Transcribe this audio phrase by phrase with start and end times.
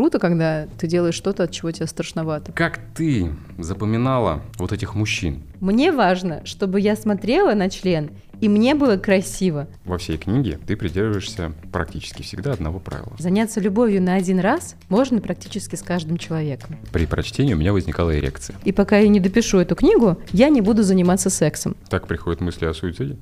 [0.00, 2.52] круто, когда ты делаешь что-то, от чего тебе страшновато.
[2.52, 5.42] Как ты запоминала вот этих мужчин?
[5.60, 8.08] Мне важно, чтобы я смотрела на член,
[8.40, 9.68] и мне было красиво.
[9.84, 13.12] Во всей книге ты придерживаешься практически всегда одного правила.
[13.18, 16.78] Заняться любовью на один раз можно практически с каждым человеком.
[16.92, 18.56] При прочтении у меня возникала эрекция.
[18.64, 21.76] И пока я не допишу эту книгу, я не буду заниматься сексом.
[21.90, 23.18] Так приходят мысли о суициде?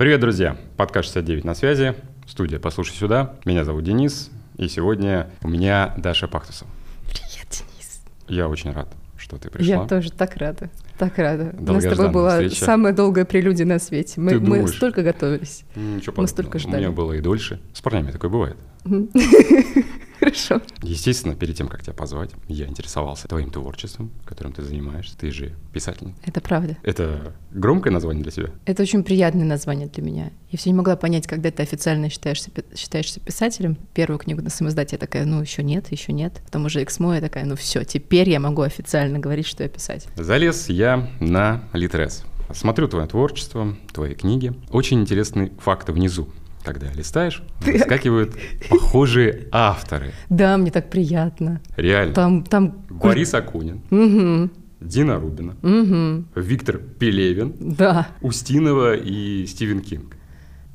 [0.00, 0.56] Привет, друзья!
[0.78, 1.94] Подкаст 69 на связи.
[2.26, 3.34] Студия «Послушай сюда».
[3.44, 4.30] Меня зовут Денис.
[4.56, 6.70] И сегодня у меня Даша Пахтусова.
[7.06, 8.00] Привет, Денис.
[8.26, 9.82] Я очень рад, что ты пришла.
[9.82, 10.70] Я тоже так рада.
[10.96, 11.54] Так рада.
[11.58, 12.64] У нас с тобой была встреча.
[12.64, 14.22] самая долгая прелюдия на свете.
[14.22, 14.70] Мы, Ты мы думаешь?
[14.70, 15.64] столько готовились.
[15.76, 16.26] Ничего Мы подобного.
[16.28, 16.76] столько У ждали.
[16.78, 17.60] меня было и дольше.
[17.74, 18.56] С парнями такое бывает.
[20.20, 20.60] Хорошо.
[20.82, 25.16] Естественно, перед тем, как тебя позвать, я интересовался твоим творчеством, которым ты занимаешься.
[25.16, 26.18] Ты же писательница.
[26.24, 26.76] Это правда.
[26.82, 28.50] Это громкое название для тебя?
[28.66, 30.30] Это очень приятное название для меня.
[30.50, 33.78] Я все не могла понять, когда ты официально считаешься, считаешься писателем.
[33.94, 36.42] Первую книгу на самоиздате я такая, ну еще нет, еще нет.
[36.44, 40.10] Потом уже Эксмо я такая, ну все, теперь я могу официально говорить, что я писатель.
[40.16, 42.24] Залез я на Литрес.
[42.52, 44.52] Смотрю твое творчество, твои книги.
[44.70, 46.28] Очень интересный факт внизу.
[46.62, 48.34] Когда листаешь, выскакивают
[48.68, 50.12] похожие авторы.
[50.28, 51.60] Да, мне так приятно.
[51.76, 52.14] Реально.
[52.14, 52.84] Там, там...
[52.90, 58.08] Борис Акунин, Угу, Дина Рубина, угу, Виктор Пелевин, да.
[58.20, 60.16] Устинова и Стивен Кинг.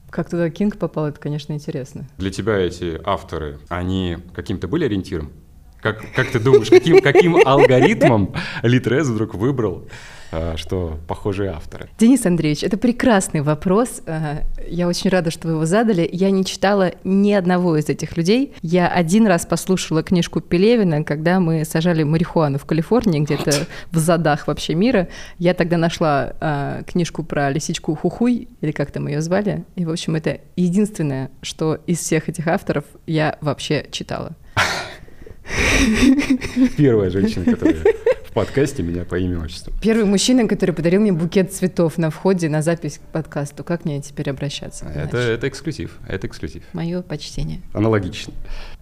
[0.09, 2.07] Как туда Кинг попал, это, конечно, интересно.
[2.17, 5.31] Для тебя эти авторы, они каким-то были ориентиром?
[5.85, 8.33] Как, как ты думаешь, каким, каким алгоритмом
[8.63, 9.85] Литрес вдруг выбрал,
[10.31, 11.89] а, что похожие авторы?
[11.99, 14.01] Денис Андреевич, это прекрасный вопрос.
[14.07, 16.09] Э, Я очень рада, что вы его задали.
[16.11, 18.55] Я не читала ни одного из этих людей.
[18.63, 24.47] Я один раз послушала книжку Пелевина, когда мы сажали марихуану в Калифорнии, где-то в задах
[24.47, 25.07] вообще мира.
[25.37, 29.65] Я тогда нашла э, книжку про лисичку Хухуй, или как там ее звали.
[29.75, 34.35] И, в общем, это единственное, что из всех этих авторов я вообще читала.
[36.77, 37.77] Первая женщина, которая
[38.25, 39.73] в подкасте меня по имени отчеству.
[39.81, 43.63] Первый мужчина, который подарил мне букет цветов на входе на запись к подкасту.
[43.63, 44.85] Как мне теперь обращаться?
[44.85, 46.63] Это, это эксклюзив, это эксклюзив.
[46.73, 47.61] Мое почтение.
[47.73, 48.33] Аналогично.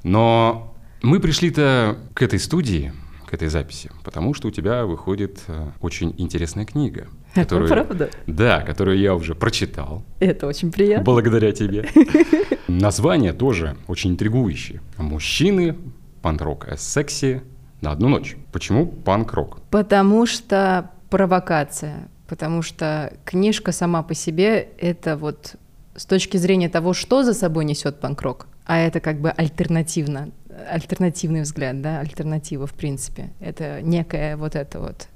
[0.04, 2.94] Но мы пришли-то к этой студии,
[3.28, 7.08] к этой записи, потому что у тебя выходит э, очень интересная книга.
[7.36, 8.10] Это правда?
[8.28, 10.04] Да, которую я уже прочитал.
[10.20, 11.04] Это очень приятно.
[11.04, 11.90] Благодаря тебе.
[12.68, 14.82] Название тоже очень интригующее.
[14.98, 15.76] Мужчины,
[16.24, 17.44] панк-рок, э, секси
[17.82, 18.36] на одну ночь.
[18.52, 19.62] Почему панк-рок?
[19.70, 22.08] Потому что провокация.
[22.28, 25.56] Потому что книжка сама по себе— это вот
[25.96, 30.32] с точки зрения того, что за собой несет панк-рок, а это как бы альтернативно,
[30.72, 33.30] альтернативный взгляд, да, альтернатива в принципе.
[33.40, 35.08] Это некое вот это вот.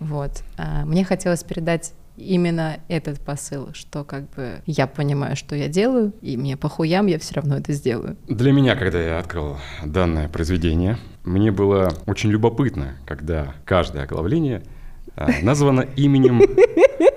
[0.00, 0.42] Вот.
[0.58, 6.12] А мне хотелось передать именно этот посыл, что как бы я понимаю, что я делаю,
[6.22, 8.16] и мне похуям, я все равно это сделаю.
[8.28, 14.62] Для меня, когда я открыл данное произведение, мне было очень любопытно, когда каждое оглавление
[15.16, 16.42] а, названо именем,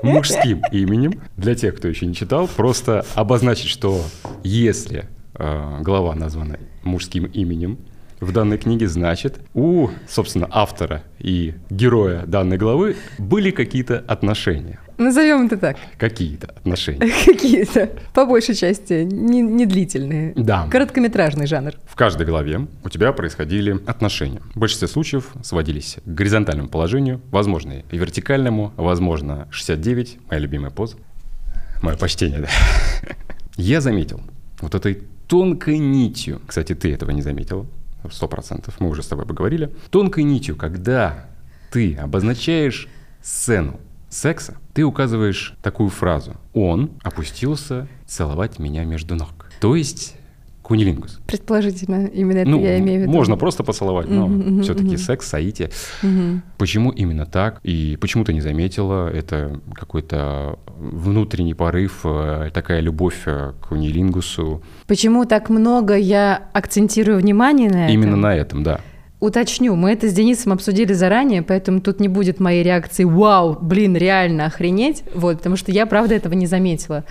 [0.01, 1.21] мужским именем.
[1.37, 4.01] Для тех, кто еще не читал, просто обозначить, что
[4.43, 5.05] если
[5.35, 7.79] а, глава названа мужским именем,
[8.23, 14.79] в данной книге, значит, у, собственно, автора и героя данной главы были какие-то отношения.
[14.97, 15.77] Назовем это так.
[15.97, 17.11] Какие-то отношения.
[17.25, 20.33] Какие-то, по большей части, не, не длительные.
[20.35, 20.67] Да.
[20.69, 21.73] Короткометражный жанр.
[21.85, 24.41] В каждой главе у тебя происходили отношения.
[24.53, 30.97] В большинстве случаев сводились к горизонтальному положению, возможно, и вертикальному, возможно, 69, моя любимая поза.
[31.81, 32.49] Мое почтение, да.
[33.57, 34.21] Я заметил
[34.61, 37.65] вот этой тонкой нитью, кстати, ты этого не заметила,
[38.11, 41.27] сто процентов, мы уже с тобой поговорили, тонкой нитью, когда
[41.71, 42.87] ты обозначаешь
[43.21, 46.35] сцену секса, ты указываешь такую фразу.
[46.53, 49.49] Он опустился целовать меня между ног.
[49.59, 50.15] То есть
[50.63, 51.19] кунилингус.
[51.27, 53.11] Предположительно, именно это Ну, я имею в виду.
[53.11, 54.97] можно просто поцеловать, но мгм, все-таки мгм.
[54.97, 55.69] секс, саити.
[56.01, 56.41] Мгм.
[56.57, 57.59] Почему именно так?
[57.63, 59.09] И почему ты не заметила?
[59.09, 64.63] Это какой-то внутренний порыв, э, такая любовь э, к унилингусу.
[64.87, 67.93] Почему так много я акцентирую внимание на этом?
[67.93, 68.79] Именно на этом, да.
[69.19, 73.95] Уточню, мы это с Денисом обсудили заранее, поэтому тут не будет моей реакции «Вау, блин,
[73.95, 77.05] реально охренеть!» Вот, потому что я, правда, этого не заметила.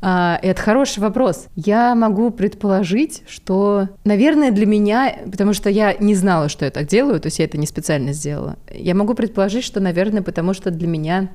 [0.00, 1.48] А, это хороший вопрос.
[1.56, 6.86] Я могу предположить, что, наверное, для меня, потому что я не знала, что я так
[6.86, 10.70] делаю, то есть я это не специально сделала, я могу предположить, что, наверное, потому что
[10.70, 11.28] для меня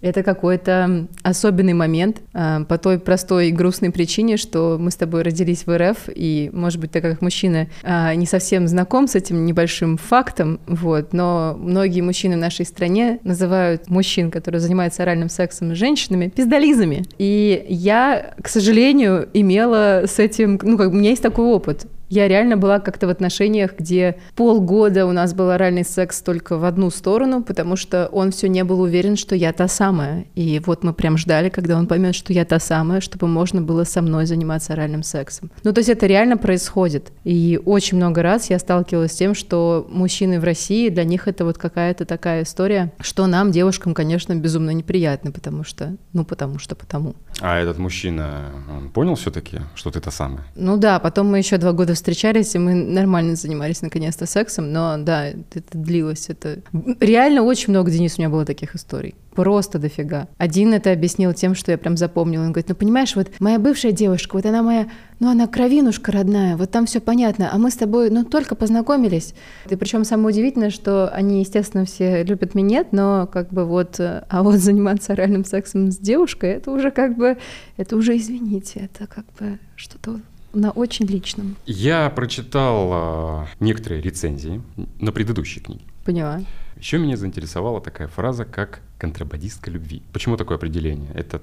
[0.00, 5.22] Это какой-то особенный момент а, по той простой и грустной причине, что мы с тобой
[5.22, 9.96] родились в РФ, и, может быть, ты как мужчина не совсем знаком с этим небольшим
[9.96, 15.78] фактом, вот, но многие мужчины в нашей стране называют мужчин, которые занимаются оральным сексом с
[15.78, 17.04] женщинами, пиздализами.
[17.18, 21.86] И я, к сожалению, имела с этим, ну, как у меня есть такой опыт.
[22.08, 26.64] Я реально была как-то в отношениях, где полгода у нас был оральный секс только в
[26.64, 30.24] одну сторону, потому что он все не был уверен, что я та самая.
[30.34, 33.84] И вот мы прям ждали, когда он поймет, что я та самая, чтобы можно было
[33.84, 35.50] со мной заниматься оральным сексом.
[35.64, 37.12] Ну, то есть это реально происходит.
[37.24, 41.44] И очень много раз я сталкивалась с тем, что мужчины в России, для них это
[41.44, 46.74] вот какая-то такая история, что нам, девушкам, конечно, безумно неприятно, потому что, ну, потому что
[46.74, 47.14] потому.
[47.40, 50.44] А этот мужчина, он понял все-таки, что ты та самая?
[50.56, 54.96] Ну да, потом мы еще два года встречались, и мы нормально занимались наконец-то сексом, но
[54.98, 56.28] да, это длилось.
[56.30, 56.60] Это
[57.00, 59.14] реально очень много, Денис, у меня было таких историй.
[59.34, 60.26] Просто дофига.
[60.36, 62.42] Один это объяснил тем, что я прям запомнила.
[62.42, 64.88] Он говорит, ну понимаешь, вот моя бывшая девушка, вот она моя,
[65.20, 69.34] ну она кровинушка родная, вот там все понятно, а мы с тобой, ну только познакомились.
[69.70, 74.42] И причем самое удивительное, что они, естественно, все любят минет, но как бы вот, а
[74.42, 77.38] вот заниматься оральным сексом с девушкой, это уже как бы,
[77.76, 80.20] это уже, извините, это как бы что-то
[80.52, 81.56] на очень личном.
[81.66, 84.62] Я прочитал э, некоторые рецензии
[85.00, 85.82] на предыдущие книги.
[86.04, 86.40] Поняла.
[86.78, 90.02] Еще меня заинтересовала такая фраза, как контрабандистка любви.
[90.12, 91.10] Почему такое определение?
[91.14, 91.40] Это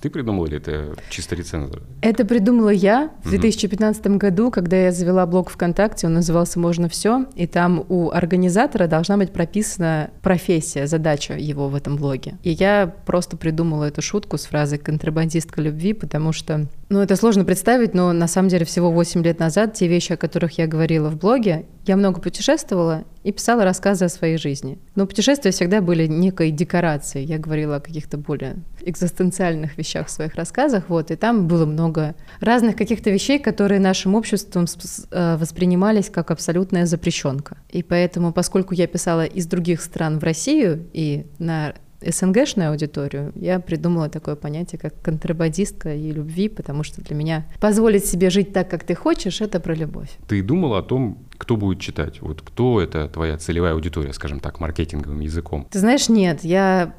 [0.00, 1.82] ты придумала или это чисто рецензор?
[2.00, 4.16] Это придумала я в 2015 mm-hmm.
[4.16, 9.16] году, когда я завела блог ВКонтакте, он назывался «Можно все», и там у организатора должна
[9.16, 12.38] быть прописана профессия, задача его в этом блоге.
[12.42, 17.44] И я просто придумала эту шутку с фразой «контрабандистка любви», потому что, ну, это сложно
[17.44, 21.10] представить, но на самом деле всего 8 лет назад те вещи, о которых я говорила
[21.10, 24.78] в блоге, я много путешествовала и писала рассказы о своей жизни.
[24.94, 27.26] Но путешествия всегда были некой декорацией.
[27.26, 32.14] Я говорила о каких-то более экзистенциальных вещах в своих рассказах, вот, и там было много
[32.40, 34.64] разных каких-то вещей, которые нашим обществом
[35.10, 37.58] э, воспринимались как абсолютная запрещенка.
[37.68, 43.60] И поэтому, поскольку я писала из других стран в Россию и на СНГшную аудиторию, я
[43.60, 48.68] придумала такое понятие, как контрабандистка и любви, потому что для меня позволить себе жить так,
[48.70, 50.10] как ты хочешь, это про любовь.
[50.28, 52.20] Ты думала о том, кто будет читать?
[52.20, 55.66] Вот кто это твоя целевая аудитория, скажем так, маркетинговым языком?
[55.70, 56.42] Ты знаешь, нет.
[56.42, 56.94] Я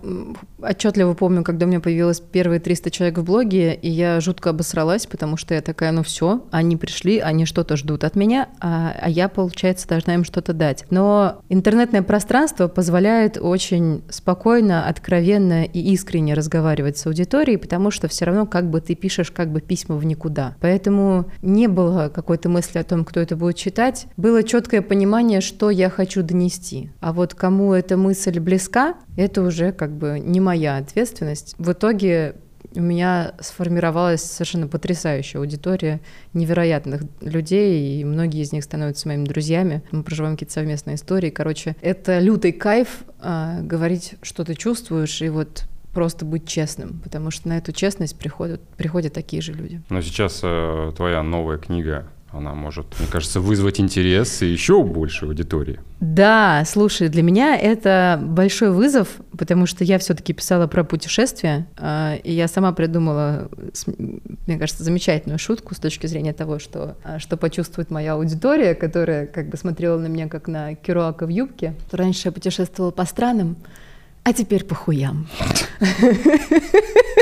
[0.61, 5.05] отчетливо помню, когда у меня появилось первые 300 человек в блоге, и я жутко обосралась,
[5.05, 9.09] потому что я такая, ну все, они пришли, они что-то ждут от меня, а, а
[9.09, 10.85] я, получается, должна им что-то дать.
[10.89, 18.25] Но интернетное пространство позволяет очень спокойно, откровенно и искренне разговаривать с аудиторией, потому что все
[18.25, 20.55] равно как бы ты пишешь как бы письма в никуда.
[20.61, 25.71] Поэтому не было какой-то мысли о том, кто это будет читать было четкое понимание, что
[25.71, 26.91] я хочу донести.
[26.99, 31.55] А вот кому эта мысль близка, это уже как бы не моя ответственность.
[31.57, 32.35] В итоге
[32.75, 35.99] у меня сформировалась совершенно потрясающая аудитория
[36.33, 39.81] невероятных людей, и многие из них становятся моими друзьями.
[39.89, 41.31] Мы проживаем какие-то совместные истории.
[41.31, 47.31] Короче, это лютый кайф а, говорить, что ты чувствуешь, и вот просто быть честным, потому
[47.31, 49.81] что на эту честность приходят, приходят такие же люди.
[49.89, 54.83] Но сейчас э, твоя новая книга она может, мне кажется, вызвать интерес и еще у
[54.83, 55.79] большей аудитории.
[55.99, 62.15] Да, слушай, для меня это большой вызов, потому что я все-таки писала про путешествия, а,
[62.23, 63.49] и я сама придумала,
[63.87, 69.25] мне кажется, замечательную шутку с точки зрения того, что, а, что почувствует моя аудитория, которая
[69.25, 71.73] как бы смотрела на меня как на Керуака в юбке.
[71.91, 73.57] Раньше я путешествовала по странам,
[74.23, 75.27] а теперь по хуям.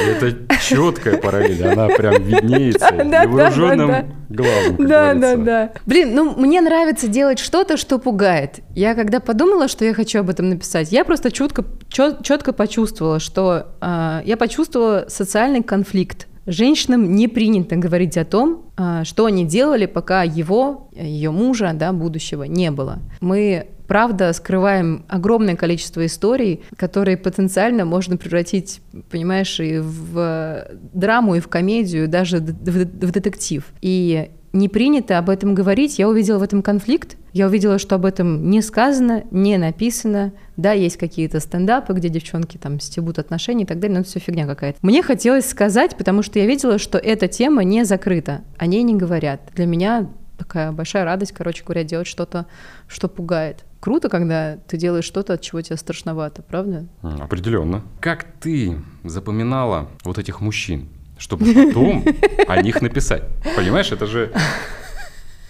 [0.00, 4.76] Это четкая параллель, она прям виднеется невооруженным глазом.
[4.78, 5.72] Да, да, да.
[5.86, 8.60] Блин, ну мне нравится делать что-то, что пугает.
[8.74, 13.66] Я когда подумала, что я хочу об этом написать, я просто четко, четко почувствовала, что
[13.80, 16.26] э, я почувствовала социальный конфликт.
[16.46, 21.92] Женщинам не принято говорить о том, а, что они делали, пока его, ее мужа, да,
[21.92, 22.98] будущего не было.
[23.20, 28.80] Мы правда скрываем огромное количество историй, которые потенциально можно превратить,
[29.10, 33.64] понимаешь, и в драму, и в комедию, даже в детектив.
[33.82, 35.98] И не принято об этом говорить.
[35.98, 37.16] Я увидела в этом конфликт.
[37.32, 40.32] Я увидела, что об этом не сказано, не написано.
[40.56, 44.20] Да, есть какие-то стендапы, где девчонки там стебут отношения и так далее, но это все
[44.20, 44.78] фигня какая-то.
[44.82, 48.42] Мне хотелось сказать, потому что я видела, что эта тема не закрыта.
[48.58, 49.40] О ней не говорят.
[49.54, 50.08] Для меня
[50.38, 52.46] такая большая радость, короче говоря, делать что-то,
[52.88, 53.64] что пугает.
[53.78, 56.86] Круто, когда ты делаешь что-то, от чего тебе страшновато, правда?
[57.02, 57.82] Определенно.
[58.00, 62.04] Как ты запоминала вот этих мужчин, чтобы потом
[62.46, 63.22] о них написать?
[63.56, 64.32] Понимаешь, это же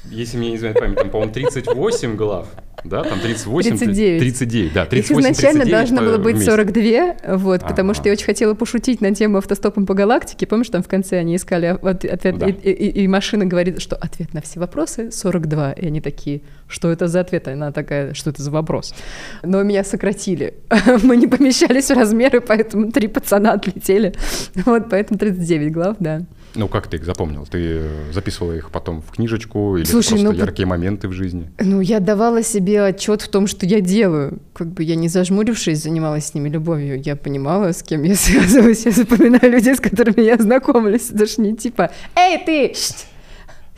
[0.08, 2.46] если мне не изменяет память, там, по-моему, 38 глав.
[2.82, 4.20] Да, там 38, 39.
[4.20, 6.50] 39, да, 38, Их изначально 39 должно было быть вместе.
[6.50, 8.08] 42, вот, потому что Ага.
[8.08, 10.46] я очень хотела пошутить на тему автостопом по галактике.
[10.46, 12.48] Помнишь, там в конце они искали от- ответ, Да.
[12.48, 15.72] и, и- и машина говорит, что ответ на все вопросы 42.
[15.72, 17.48] И они такие, что это за ответ?
[17.48, 18.94] Она такая, что это за вопрос?
[19.42, 20.54] Но меня сократили.
[21.02, 24.14] Мы не помещались в размеры, поэтому три пацана отлетели.
[24.64, 26.22] Вот, поэтому 39 глав, да.
[26.54, 27.46] Ну, как ты их запомнил?
[27.46, 31.50] Ты э, записывала их потом в книжечку или Слушай, просто ну, яркие моменты в жизни?
[31.58, 34.38] Ну, я давала себе отчет в том, что я делаю.
[34.52, 37.00] Как бы я не зажмурившись занималась с ними любовью.
[37.00, 38.84] Я понимала, с кем я связываюсь.
[38.84, 41.10] Я запоминаю людей, с которыми я знакомлюсь.
[41.10, 42.74] Ж не типа «Эй, ты!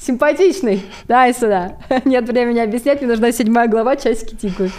[0.04, 1.78] Симпатичный, дай сюда.
[2.04, 4.72] Нет времени объяснять, мне нужна седьмая глава, часики тикают.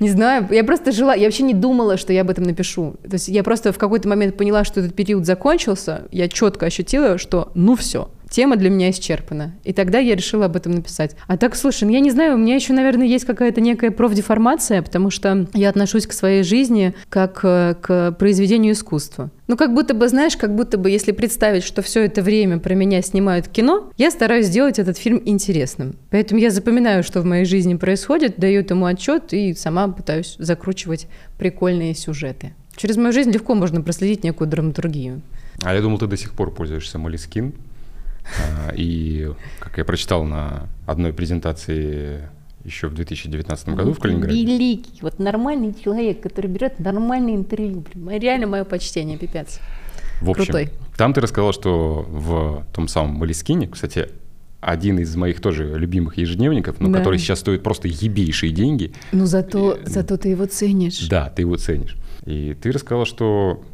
[0.00, 2.94] Не знаю, я просто жила, я вообще не думала, что я об этом напишу.
[3.02, 7.18] То есть я просто в какой-то момент поняла, что этот период закончился, я четко ощутила,
[7.18, 9.52] что ну все, тема для меня исчерпана.
[9.64, 11.16] И тогда я решила об этом написать.
[11.26, 14.80] А так, слушай, ну я не знаю, у меня еще, наверное, есть какая-то некая профдеформация,
[14.82, 19.30] потому что я отношусь к своей жизни как э, к произведению искусства.
[19.48, 22.74] Ну, как будто бы, знаешь, как будто бы, если представить, что все это время про
[22.74, 25.96] меня снимают кино, я стараюсь сделать этот фильм интересным.
[26.10, 31.08] Поэтому я запоминаю, что в моей жизни происходит, даю этому отчет и сама пытаюсь закручивать
[31.36, 32.52] прикольные сюжеты.
[32.76, 35.20] Через мою жизнь легко можно проследить некую драматургию.
[35.62, 37.52] А я думал, ты до сих пор пользуешься Молискин.
[38.38, 42.28] А, И, как я прочитал на одной презентации
[42.64, 47.84] еще в 2019 году в Калининграде, Великий, вот нормальный человек, который берет нормальное интервью.
[48.08, 49.60] Реально мое почтение, пипец.
[50.20, 50.70] В общем, Крутой.
[50.96, 54.08] там ты рассказал, что в том самом Молескине, кстати,
[54.60, 56.98] один из моих тоже любимых ежедневников, но Да.
[56.98, 58.92] который сейчас стоит просто ебейшие деньги.
[59.12, 61.08] Ну зато, Э, зато ты его ценишь.
[61.08, 61.96] Да, ты его ценишь.
[62.26, 63.64] И ты рассказал, что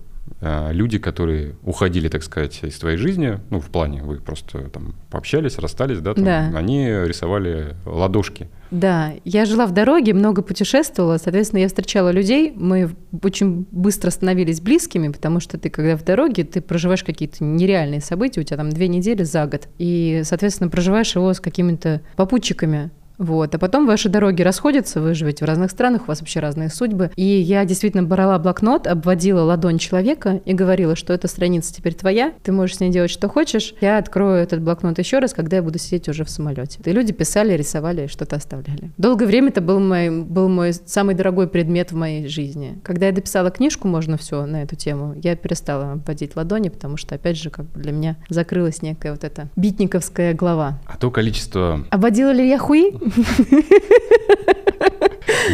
[0.41, 5.59] люди, которые уходили, так сказать, из твоей жизни, ну, в плане, вы просто там пообщались,
[5.59, 6.53] расстались, да, там, Да.
[6.55, 8.49] они рисовали ладошки.
[8.71, 12.91] Да, я жила в дороге, много путешествовала, соответственно, я встречала людей, мы
[13.23, 18.41] очень быстро становились близкими, потому что ты, когда в дороге, ты проживаешь какие-то нереальные события,
[18.41, 22.91] у тебя там две недели за год, и, соответственно, проживаешь его с какими-то попутчиками.
[23.19, 23.55] Вот.
[23.55, 27.11] А потом ваши дороги расходятся, вы живете в разных странах, у вас вообще разные судьбы.
[27.17, 32.33] И я действительно брала блокнот, обводила ладонь человека и говорила, что эта страница теперь твоя,
[32.43, 33.75] ты можешь с ней делать, что хочешь.
[33.81, 36.81] Я открою этот блокнот еще раз, когда я буду сидеть уже в самолете.
[36.85, 38.91] И люди писали, рисовали, что-то оставляли.
[38.99, 42.79] Долгое время это был мой, был мой самый дорогой предмет в моей жизни.
[42.83, 47.15] Когда я дописала книжку, можно все на эту тему, я перестала обводить ладони, потому что,
[47.15, 50.79] опять же, как бы для меня закрылась некая вот эта битниковская глава.
[50.87, 51.85] А то количество...
[51.91, 52.93] Обводила ли я хуи?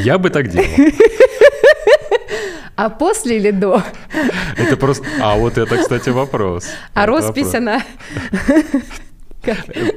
[0.05, 0.67] Я бы так делал.
[2.75, 3.83] А после или до?
[4.57, 5.05] Это просто...
[5.21, 6.69] А вот это, кстати, вопрос.
[6.95, 7.55] А Это роспись вопрос.
[7.55, 7.83] она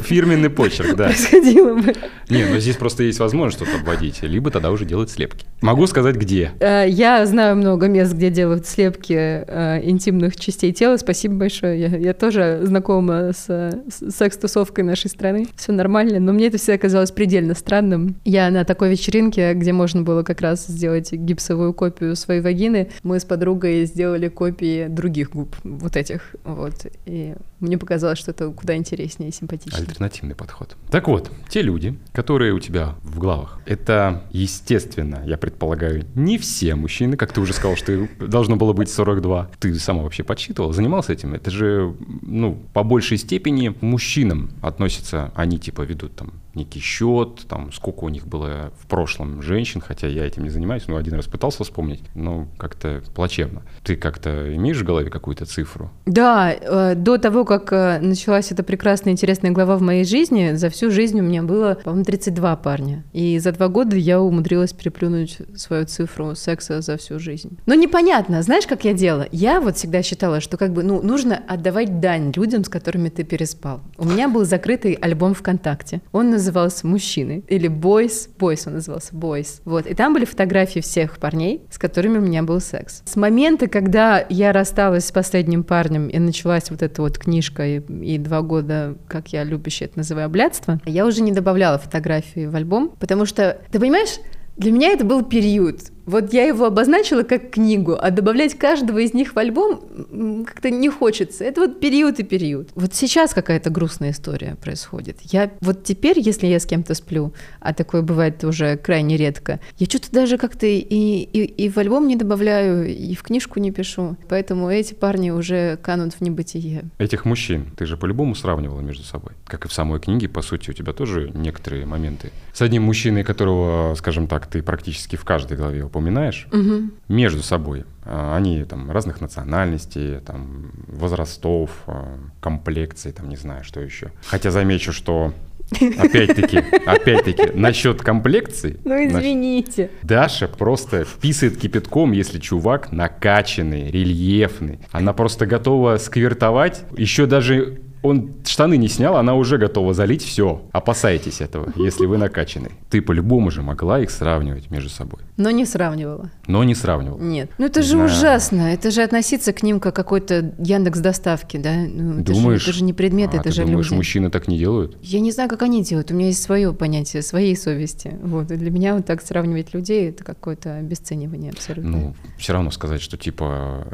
[0.02, 1.06] Фирменный почерк, да.
[1.06, 1.94] происходила бы?
[2.30, 5.46] Не, но здесь просто есть возможность что-то обводить, либо тогда уже делать слепки.
[5.62, 6.52] Могу сказать, где.
[6.60, 10.98] Э, Я знаю много мест, где делают слепки э, интимных частей тела.
[10.98, 11.80] Спасибо большое.
[11.80, 15.48] Я, я тоже знакома с, э, с секс-тусовкой нашей страны.
[15.56, 18.16] Все нормально, но мне это всегда казалось предельно странным.
[18.26, 23.20] Я на такой вечеринке, где можно было как раз сделать гипсовую копию своей вагины, мы
[23.20, 26.36] с подругой сделали копии других губ, вот этих.
[26.44, 26.88] Вот.
[27.06, 29.82] И мне показалось, что это куда интереснее и симпатичнее.
[29.82, 30.76] Альтернативный подход.
[30.90, 36.76] Так вот, те люди, которые у тебя в главах, это, естественно, я предполагаю, не все
[36.76, 39.52] мужчины, как ты уже сказал, что должно было быть 42.
[39.60, 41.34] Ты сама вообще подсчитывал, занимался этим?
[41.34, 47.72] Это же, ну, по большей степени мужчинам относятся, они типа ведут там некий счет, там,
[47.72, 51.26] сколько у них было в прошлом женщин, хотя я этим не занимаюсь, но один раз
[51.26, 53.64] пытался вспомнить, но как-то плачевно.
[53.84, 55.92] Ты как-то имеешь в голове какую-то цифру?
[56.06, 60.70] Да, э, до того, как э, началась эта прекрасная, интересная глава в моей жизни, за
[60.70, 63.04] всю жизнь у меня было, по-моему, 32 парня.
[63.14, 67.58] И за два года я умудрилась переплюнуть свою цифру секса за всю жизнь.
[67.66, 69.28] Но непонятно, знаешь, как я делала?
[69.32, 73.24] Я вот всегда считала, что как бы, ну, нужно отдавать дань людям, с которыми ты
[73.24, 73.82] переспал.
[73.98, 76.02] У меня был закрытый альбом ВКонтакте.
[76.12, 78.30] Он назывался «Мужчины» или «Boys».
[78.38, 79.62] «Boys» он назывался, «Boys».
[79.66, 79.88] Вот.
[79.88, 83.02] И там были фотографии всех парней, с которыми у меня был секс.
[83.06, 87.80] С момента, когда я рассталась с последним парнем и началась вот эта вот книжка и,
[87.80, 92.56] и два года, как я любяще это называю, блядство, я уже не добавляла фотографии в
[92.56, 94.20] альбом, потому что, ты понимаешь,
[94.58, 99.14] для меня это был период, Вот я его обозначила как книгу, а добавлять каждого из
[99.14, 101.44] них в альбом как-то не хочется.
[101.44, 102.70] Это вот период и период.
[102.76, 105.18] Вот сейчас какая-то грустная история происходит.
[105.22, 109.88] Я вот теперь, если я с кем-то сплю, а такое бывает уже крайне редко, я
[109.88, 114.18] что-то даже как-то и, и, и в альбом не добавляю, и в книжку не пишу.
[114.30, 116.86] Поэтому эти парни уже канут в небытие.
[116.98, 119.34] Этих мужчин ты же по-любому сравнивала между собой.
[119.46, 122.32] Как и в самой книге, по сути, у тебя тоже некоторые моменты.
[122.54, 126.90] С одним мужчиной, которого, скажем так, ты практически в каждой главе упоминаешь, угу.
[127.08, 127.86] между собой.
[128.04, 134.12] А, они там разных национальностей, там, возрастов, а, комплекций, там, не знаю, что еще.
[134.26, 135.34] Хотя замечу, что
[135.98, 138.80] Опять-таки, опять-таки, насчет комплекции.
[138.84, 139.90] Ну, извините.
[140.04, 144.80] Даша просто писает кипятком, если чувак накачанный, рельефный.
[144.92, 146.84] Она просто готова сквертовать.
[146.96, 150.62] Еще даже он штаны не снял, она уже готова залить все.
[150.72, 152.72] Опасайтесь этого, если вы накачаны.
[152.90, 155.22] Ты по-любому же могла их сравнивать между собой.
[155.38, 156.32] Но не сравнивала.
[156.48, 157.20] Но не сравнивала.
[157.20, 157.52] Нет.
[157.58, 158.06] Ну это же знаю.
[158.06, 158.74] ужасно.
[158.74, 161.74] Это же относиться к ним как какой-то Яндекс доставки, да?
[161.76, 162.62] Ну, это думаешь?
[162.62, 163.96] Же, это же не предмет, а, это же думаешь, люди.
[163.96, 164.98] мужчины так не делают?
[165.02, 166.12] Я не знаю, как они делают.
[166.12, 168.18] У меня есть свое понятие, своей совести.
[168.22, 168.52] Вот.
[168.52, 171.92] И для меня вот так сравнивать людей это какое-то обесценивание абсолютно.
[171.92, 173.88] Ну, все равно сказать, что типа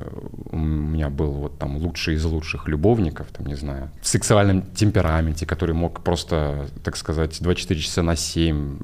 [0.51, 5.45] у меня был вот там лучший из лучших любовников, там, не знаю, в сексуальном темпераменте,
[5.45, 8.77] который мог просто, так сказать, 24 часа на 7.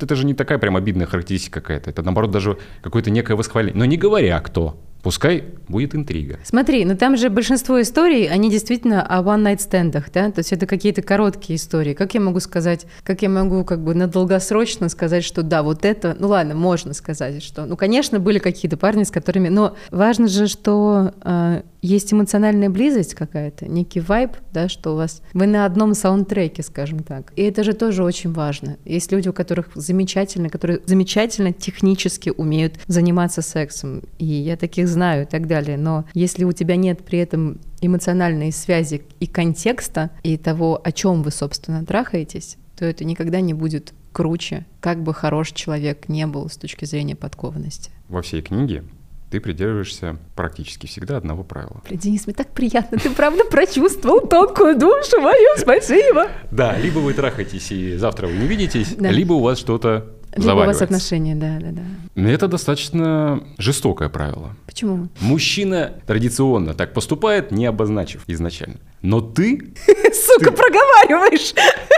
[0.00, 1.90] Это же не такая прям обидная характеристика какая-то.
[1.90, 3.78] Это, наоборот, даже какое-то некое восхваление.
[3.78, 4.78] Но не говоря кто.
[5.02, 6.38] Пускай будет интрига.
[6.44, 10.66] Смотри, ну там же большинство историй, они действительно о one-night стендах, да, то есть это
[10.66, 11.94] какие-то короткие истории.
[11.94, 15.86] Как я могу сказать, как я могу как бы на долгосрочно сказать, что да, вот
[15.86, 20.28] это, ну ладно, можно сказать, что, ну, конечно, были какие-то парни, с которыми, но важно
[20.28, 25.64] же, что э, есть эмоциональная близость какая-то, некий вайб, да, что у вас вы на
[25.64, 27.32] одном саундтреке, скажем так.
[27.36, 28.76] И это же тоже очень важно.
[28.84, 35.22] Есть люди, у которых замечательно, которые замечательно технически умеют заниматься сексом, и я таких знаю
[35.22, 35.76] и так далее.
[35.76, 41.22] Но если у тебя нет при этом эмоциональной связи и контекста, и того, о чем
[41.22, 46.48] вы, собственно, трахаетесь, то это никогда не будет круче, как бы хорош человек не был
[46.48, 47.90] с точки зрения подкованности.
[48.08, 48.84] Во всей книге
[49.30, 51.82] ты придерживаешься практически всегда одного правила.
[51.88, 56.28] Денис, мне так приятно, ты правда прочувствовал тонкую душу мою, спасибо.
[56.50, 60.56] Да, либо вы трахаетесь и завтра вы не видитесь, либо у вас что-то либо у
[60.56, 62.30] вас отношения, да, да, да.
[62.30, 64.54] Это достаточно жестокое правило.
[64.66, 65.08] Почему?
[65.20, 68.76] Мужчина традиционно так поступает, не обозначив изначально.
[69.02, 69.74] Но ты...
[69.86, 71.52] Сука, проговариваешь!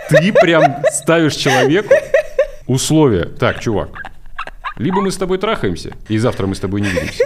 [0.08, 1.94] Ты прям ставишь человеку
[2.66, 3.24] условия.
[3.24, 3.90] Так, чувак,
[4.76, 7.24] либо мы с тобой трахаемся, и завтра мы с тобой не видимся.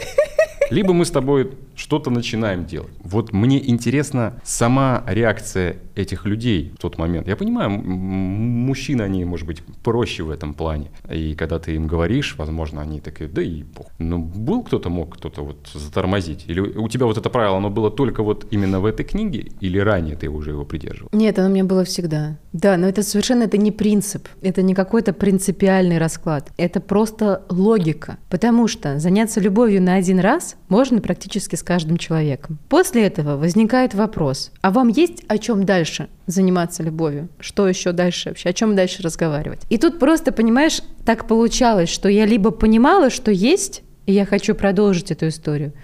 [0.70, 1.52] Либо мы с тобой
[1.86, 2.90] что-то начинаем делать.
[3.04, 7.28] Вот мне интересна сама реакция этих людей в тот момент.
[7.28, 10.88] Я понимаю, мужчины, они, может быть, проще в этом плане.
[11.08, 13.86] И когда ты им говоришь, возможно, они такие, да и бог.
[13.98, 16.44] Но был кто-то, мог кто-то вот затормозить?
[16.48, 19.52] Или у тебя вот это правило, оно было только вот именно в этой книге?
[19.60, 21.10] Или ранее ты уже его придерживал?
[21.12, 22.36] Нет, оно у меня было всегда.
[22.52, 24.26] Да, но это совершенно это не принцип.
[24.42, 26.50] Это не какой-то принципиальный расклад.
[26.56, 28.18] Это просто логика.
[28.28, 32.58] Потому что заняться любовью на один раз можно практически с каждым человеком.
[32.70, 37.28] После этого возникает вопрос, а вам есть о чем дальше заниматься любовью?
[37.38, 38.48] Что еще дальше вообще?
[38.48, 39.60] О чем дальше разговаривать?
[39.68, 44.54] И тут просто, понимаешь, так получалось, что я либо понимала, что есть, и я хочу
[44.54, 45.74] продолжить эту историю,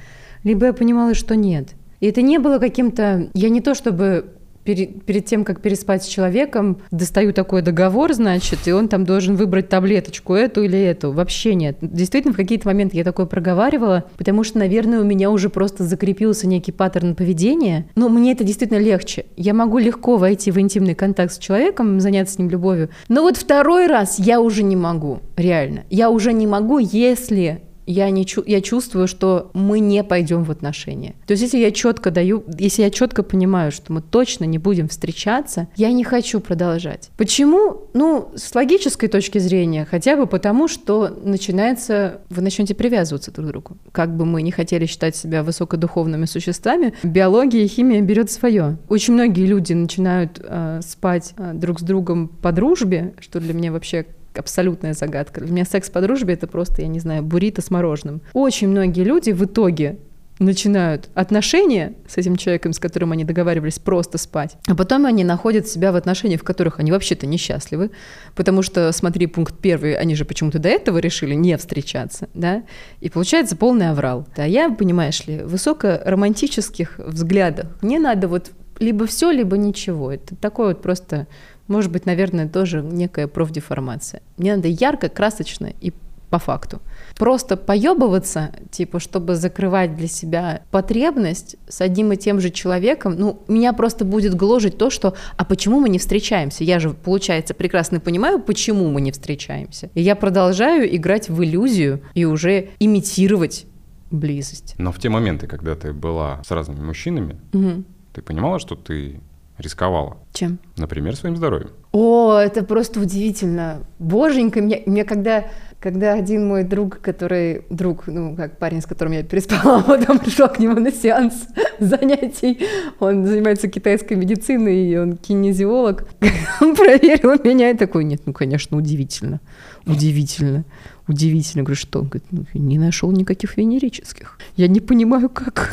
[0.45, 1.69] либо я понимала, что нет.
[2.01, 3.29] И это не было каким-то...
[3.35, 4.33] Я не то чтобы
[4.65, 9.37] перед, перед тем, как переспать с человеком, достаю такой договор, значит, и он там должен
[9.37, 11.13] выбрать таблеточку эту или эту.
[11.13, 11.79] Вообще нет.
[11.81, 16.47] Действительно, в какие-то моменты я такое проговаривала, потому что, наверное, у меня уже просто закрепился
[16.47, 17.87] некий паттерн поведения.
[17.95, 19.27] Но мне это действительно легче.
[19.37, 22.91] Я могу легко войти в интимный контакт с человеком, заняться с ним любовью.
[23.09, 25.85] Но вот второй раз я уже не могу, реально.
[25.91, 30.51] Я уже не могу, если я, не чу я чувствую, что мы не пойдем в
[30.51, 31.15] отношения.
[31.27, 34.89] То есть если я четко даю, если я четко понимаю, что мы точно не будем
[34.89, 37.11] встречаться, я не хочу продолжать.
[37.17, 37.89] Почему?
[37.95, 43.51] Ну, с логической точки зрения, хотя бы потому, что начинается, вы начнете привязываться друг к
[43.51, 43.77] другу.
[43.93, 48.79] Как бы мы не хотели считать себя высокодуховными существами, биология и химия берет свое.
[48.89, 53.73] Очень многие люди начинают э, спать э, друг с другом по дружбе, что для меня
[53.73, 54.07] вообще
[54.39, 55.41] абсолютная загадка.
[55.41, 58.23] Для меня секс по дружбе— это просто, я не знаю, буррито с мороженым.
[58.33, 59.99] Очень многие люди в итоге
[60.39, 65.69] начинают отношения с этим человеком, с которым они договаривались просто спать, а потом они находят
[65.69, 67.91] себя в отношениях, в которых они вообще-то несчастливы,
[68.35, 72.63] потому что, смотри, пункт первый, они же почему-то до этого решили не встречаться, да,
[73.01, 74.27] и получается полный аврал.
[74.37, 80.11] А я, понимаешь ли, высокоромантических взглядах не надо вот либо все, либо ничего.
[80.11, 81.29] Это такое вот просто
[81.69, 84.23] может быть, наверное, тоже некая профдеформация.
[84.37, 85.93] Мне надо ярко, красочно и
[86.31, 86.81] по факту.
[87.19, 93.43] Просто поебываться, типа, чтобы закрывать для себя потребность с одним и тем же человеком, ну,
[93.49, 96.65] меня просто будет гложить то, что, а почему мы не встречаемся?
[96.65, 99.91] Я же, получается, прекрасно понимаю, почему мы не встречаемся.
[99.93, 103.67] И я продолжаю играть в иллюзию и уже имитировать
[104.11, 104.75] близость.
[104.79, 107.85] Но в те моменты, когда ты была с разными мужчинами, Мгм.
[108.15, 109.21] ты понимала, что ты
[109.59, 110.19] рисковала?
[110.33, 110.59] Чем?
[110.77, 111.71] Например, своим здоровьем.
[111.93, 113.81] О, это просто удивительно.
[113.99, 115.45] Боженька, мне, мне когда,
[115.79, 120.49] когда один мой друг, который, друг, ну, как парень, с которым я переспала, потом пришел
[120.49, 122.67] к нему на сеанс занятий,
[122.99, 126.09] он занимается китайской медициной, и он кинезиолог,
[126.61, 129.41] он проверил меня и такой, нет, ну, конечно, удивительно,
[129.87, 130.65] удивительно,
[131.07, 131.63] удивительно.
[131.63, 132.01] Говорю, что?
[132.01, 134.39] Он говорит, ну, не нашел никаких венерических.
[134.57, 135.71] Я не понимаю, как.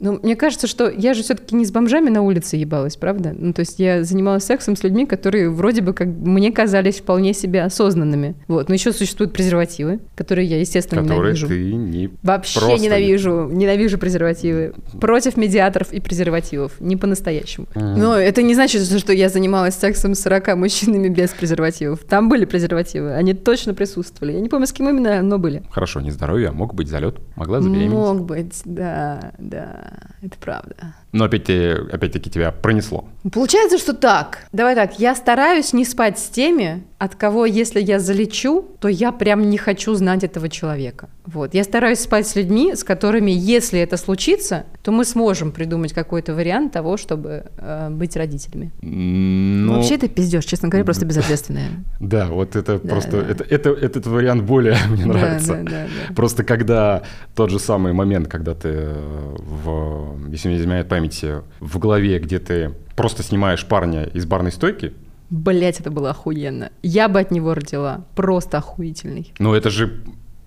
[0.00, 3.34] Ну, мне кажется, что я же все-таки не с бомжами на улице ебалась, правда?
[3.36, 7.34] Ну, то есть я занималась сексом с людьми, которые вроде бы как мне казались вполне
[7.34, 8.34] себе осознанными.
[8.46, 8.68] Вот.
[8.68, 11.48] Но еще существуют презервативы, которые я, естественно, которые ненавижу.
[11.48, 14.74] ты не Вообще просто ненавижу, ненавижу презервативы.
[15.00, 16.80] Против медиаторов и презервативов.
[16.80, 17.66] Не по-настоящему.
[17.74, 17.98] Мгм.
[17.98, 22.00] Но это не значит, что я занималась сексом с 40 мужчинами без презервативов.
[22.04, 24.34] Там были презервативы, они точно присутствовали.
[24.34, 25.62] Я не помню, с кем именно, но были.
[25.70, 27.92] Хорошо, не здоровье, а мог быть залет, могла забеременеть.
[27.92, 29.87] Мог быть, да, да,
[30.22, 30.94] это правда.
[31.12, 33.08] Но опять опять-таки тебя пронесло.
[33.32, 34.46] Получается, что так.
[34.52, 39.12] Давай так, я стараюсь не спать с теми, от кого, если я залечу, то я
[39.12, 41.08] прям не хочу знать этого человека.
[41.26, 41.54] Вот.
[41.54, 46.34] Я стараюсь спать с людьми, с которыми, если это случится, то мы сможем придумать какой-то
[46.34, 48.72] вариант того, чтобы э, быть родителями.
[48.82, 51.68] Ну, Вообще это пиздеж, честно говоря, просто безответственное.
[52.00, 53.30] Да, вот это Да, просто, да.
[53.30, 55.54] Это, это, этот вариант более мне Да, нравится.
[55.54, 56.14] да, да, да.
[56.14, 57.02] Просто когда
[57.34, 62.18] тот же самый момент, когда ты э, в, если не изменяет память, э, в голове,
[62.18, 64.92] где ты просто снимаешь парня из барной стойки,
[65.30, 66.72] Блять, это было охуенно.
[66.82, 68.06] Я бы от него родила.
[68.14, 69.30] Просто охуительный.
[69.38, 70.00] ну это же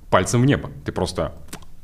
[0.10, 0.72] пальцем в небо.
[0.84, 1.36] Ты просто,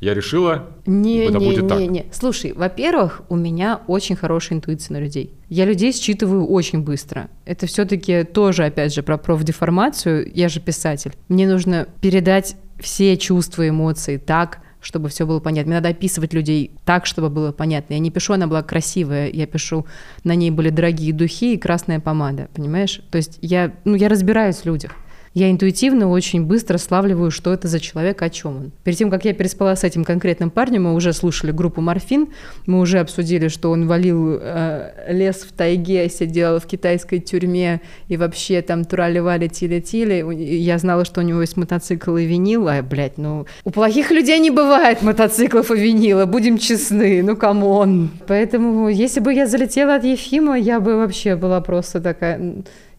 [0.02, 1.80] я решила, Не, Это не, будет так.
[1.80, 2.06] не, не.
[2.12, 5.36] Слушай, во-первых, у меня очень хорошая интуиция на людей.
[5.48, 7.30] Я людей считываю очень быстро.
[7.46, 10.32] Это все-таки тоже, опять же, про профдеформацию.
[10.34, 11.12] Я же писатель.
[11.28, 15.71] Мне нужно передать все чувства, эмоции так, чтобы все было понятно.
[15.71, 17.95] Мне надо описывать людей так, чтобы было понятно.
[17.95, 19.86] Я не пишу, она была красивая, я пишу,
[20.23, 23.02] на ней были дорогие духи и красная помада, понимаешь?
[23.12, 24.91] То есть я, ну, я разбираюсь в людях.
[25.38, 28.71] Я интуитивно очень быстро славливаю, что это за человек, о чем он.
[28.84, 32.30] Перед тем, как я переспала с этим конкретным парнем, мы уже слушали группу «Морфин»,
[32.65, 38.17] мы уже обсудили, что он валил э, лес в тайге, сидел в китайской тюрьме и
[38.17, 40.26] вообще там трали-вали, тили-тили.
[40.34, 43.45] Я знала, что у него есть мотоцикл и винил, а, блядь, ну...
[43.63, 48.10] У плохих людей не бывает мотоциклов и винила, будем честны, ну, come on.
[48.26, 52.56] Поэтому, если бы я залетела от Ефима, я бы вообще была просто такая...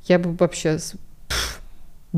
[0.07, 0.79] Я бы вообще...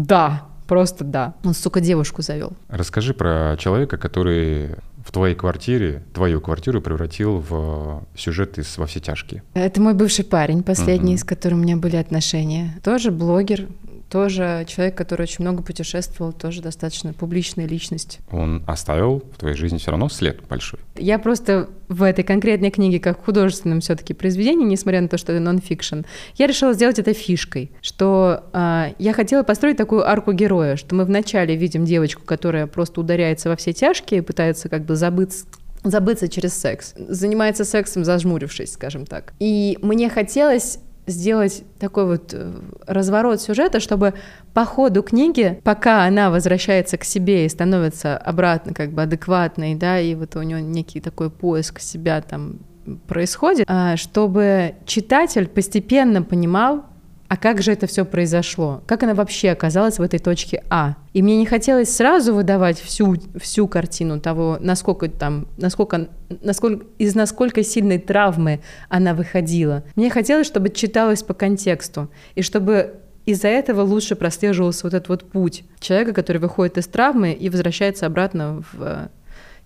[0.07, 1.35] Да, просто да.
[1.45, 2.53] Он, сука, девушку завел.
[2.69, 9.01] расскажи про человека, который в твоей квартире, твою квартиру превратил в сюжет из «Во все
[9.01, 9.43] тяжкие».
[9.55, 11.19] Это мой бывший парень, последний, Мгм.
[11.21, 12.79] с которым у меня были отношения.
[12.85, 13.67] Тоже блогер,
[14.11, 18.19] тоже человек, который очень много путешествовал, тоже достаточно публичная личность.
[18.31, 20.81] Он оставил в твоей жизни все равно след большой.
[20.97, 25.33] Я просто в этой конкретной книге, как в художественном все-таки произведении, несмотря на то, что
[25.33, 26.01] это нон-фикшн,
[26.37, 31.05] я решила сделать это фишкой, что а, я хотела построить такую арку героя, что мы
[31.05, 35.47] вначале видим девочку, которая просто ударяется во все тяжкие, пытается как бы забыться
[35.83, 36.95] забыться через секс.
[36.97, 39.33] Занимается сексом, зажмурившись, скажем так.
[39.39, 42.53] И мне хотелось сделать такой вот э,
[42.87, 44.15] разворот сюжета, чтобы
[44.55, 50.01] по ходу книги, пока она возвращается к себе и становится обратно как бы адекватной, да,
[50.01, 52.59] и вот у нее некий такой поиск себя там
[53.07, 56.85] происходит, а, чтобы читатель постепенно понимал,
[57.31, 58.83] а как же это все произошло?
[58.87, 60.97] Как она вообще оказалась в этой точке А?
[61.13, 66.09] И мне не хотелось сразу выдавать всю, всю картину того, насколько там, насколько,
[66.43, 69.85] насколько, из насколько сильной травмы она выходила.
[69.95, 75.31] Мне хотелось, чтобы читалось по контексту, и чтобы из-за этого лучше прослеживался вот этот вот
[75.31, 79.09] путь человека, который выходит из травмы и возвращается обратно в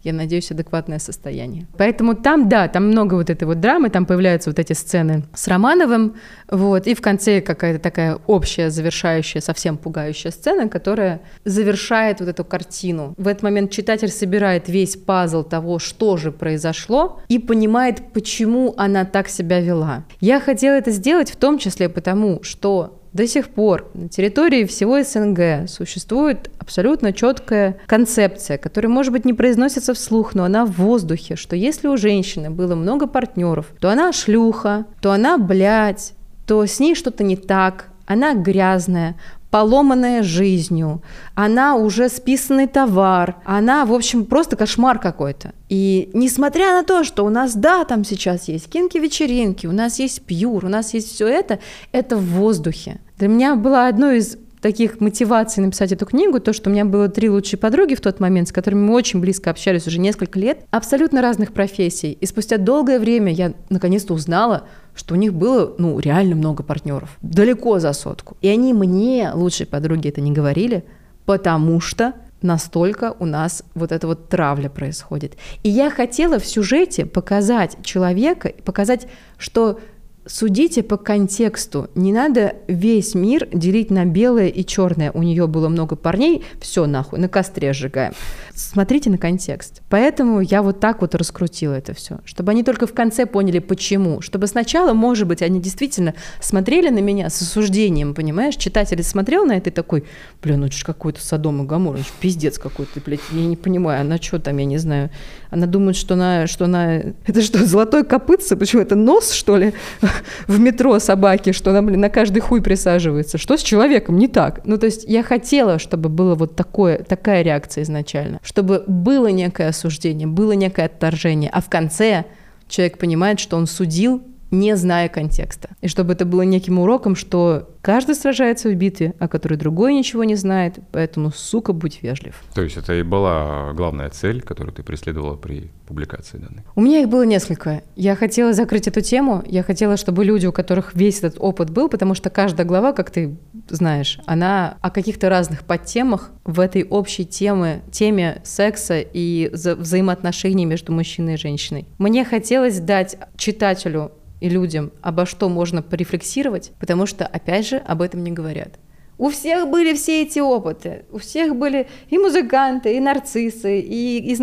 [0.04, 1.66] я надеюсь, адекватное состояние.
[1.76, 5.48] Поэтому там, да, там много вот этой вот драмы, там появляются вот эти сцены с
[5.48, 6.16] Романовым,
[6.50, 12.44] вот, и в конце какая-то такая общая, завершающая, совсем пугающая сцена, которая завершает вот эту
[12.44, 13.14] картину.
[13.16, 19.04] В этот момент читатель собирает весь пазл того, что же произошло, и понимает, почему она
[19.04, 20.04] так себя вела.
[20.20, 25.02] Я хотела это сделать в том числе потому, что до сих пор на территории всего
[25.02, 31.36] СНГ существует абсолютно четкая концепция, которая, может быть, не произносится вслух, но она в воздухе,
[31.36, 36.12] что если у женщины было много партнеров, то она шлюха, то она блядь,
[36.46, 39.16] то с ней что-то не так, она грязная,
[39.50, 41.00] поломанная жизнью,
[41.36, 45.52] она уже списанный товар, она, в общем, просто кошмар какой-то.
[45.68, 50.22] И несмотря на то, что у нас, да, там сейчас есть кинки-вечеринки, у нас есть
[50.22, 51.60] пьюр, у нас есть все это,
[51.92, 53.00] это в воздухе.
[53.16, 57.08] Для меня было одно из таких мотиваций написать эту книгу, то, что у меня было
[57.08, 60.66] три лучшие подруги в тот момент, с которыми мы очень близко общались уже несколько лет,
[60.70, 62.12] абсолютно разных профессий.
[62.12, 67.16] И спустя долгое время я наконец-то узнала, что у них было, ну, реально много партнеров,
[67.22, 68.36] далеко за сотку.
[68.40, 70.84] И они мне, лучшие подруги, это не говорили,
[71.24, 75.36] потому что настолько у нас вот эта вот травля происходит.
[75.62, 79.06] И я хотела в сюжете показать человека, показать,
[79.38, 79.78] что
[80.26, 81.90] Судите по контексту.
[81.94, 85.12] Не надо весь мир делить на белое и черное.
[85.12, 88.14] У нее было много парней, все нахуй, на костре сжигаем.
[88.56, 89.82] Смотрите на контекст.
[89.88, 94.20] Поэтому я вот так вот раскрутила это все, чтобы они только в конце поняли, почему.
[94.20, 98.54] Чтобы сначала, может быть, они действительно смотрели на меня с осуждением, понимаешь?
[98.54, 100.04] Читатель смотрел на это и такой,
[100.40, 104.18] блин, ну это же какой-то Содом и Гамор, пиздец какой-то, блядь, я не понимаю, она
[104.18, 105.10] что там, я не знаю.
[105.50, 106.94] Она думает, что она, что она,
[107.26, 109.72] это что, золотой копытце, почему это нос, что ли?
[110.46, 113.36] в метро собаки, что она, блин, на каждый хуй присаживается.
[113.36, 114.60] Что с человеком не так?
[114.64, 119.68] Ну, то есть я хотела, чтобы было вот такое, такая реакция изначально, чтобы было некое
[119.68, 122.26] осуждение, было некое отторжение, а в конце
[122.68, 125.70] человек понимает, что он судил не зная контекста.
[125.80, 130.24] И чтобы это было неким уроком, что каждый сражается в битве, о которой другой ничего
[130.24, 132.42] не знает, поэтому, сука, будь вежлив.
[132.54, 136.64] То есть это и была главная цель, которую ты преследовала при публикации данной?
[136.74, 137.82] У меня их было несколько.
[137.96, 141.88] Я хотела закрыть эту тему, я хотела, чтобы люди, у которых весь этот опыт был,
[141.88, 143.36] потому что каждая глава, как ты
[143.68, 150.64] знаешь, она о каких-то разных подтемах в этой общей теме, теме секса и вза взаимоотношений
[150.64, 151.86] между мужчиной и женщиной.
[151.98, 154.12] Мне хотелось дать читателю
[154.44, 158.78] и людям, обо что можно порефлексировать, потому что, опять же, об этом не говорят.
[159.16, 164.36] У всех были все эти опыты, у всех были и музыканты, и нарциссы, и, и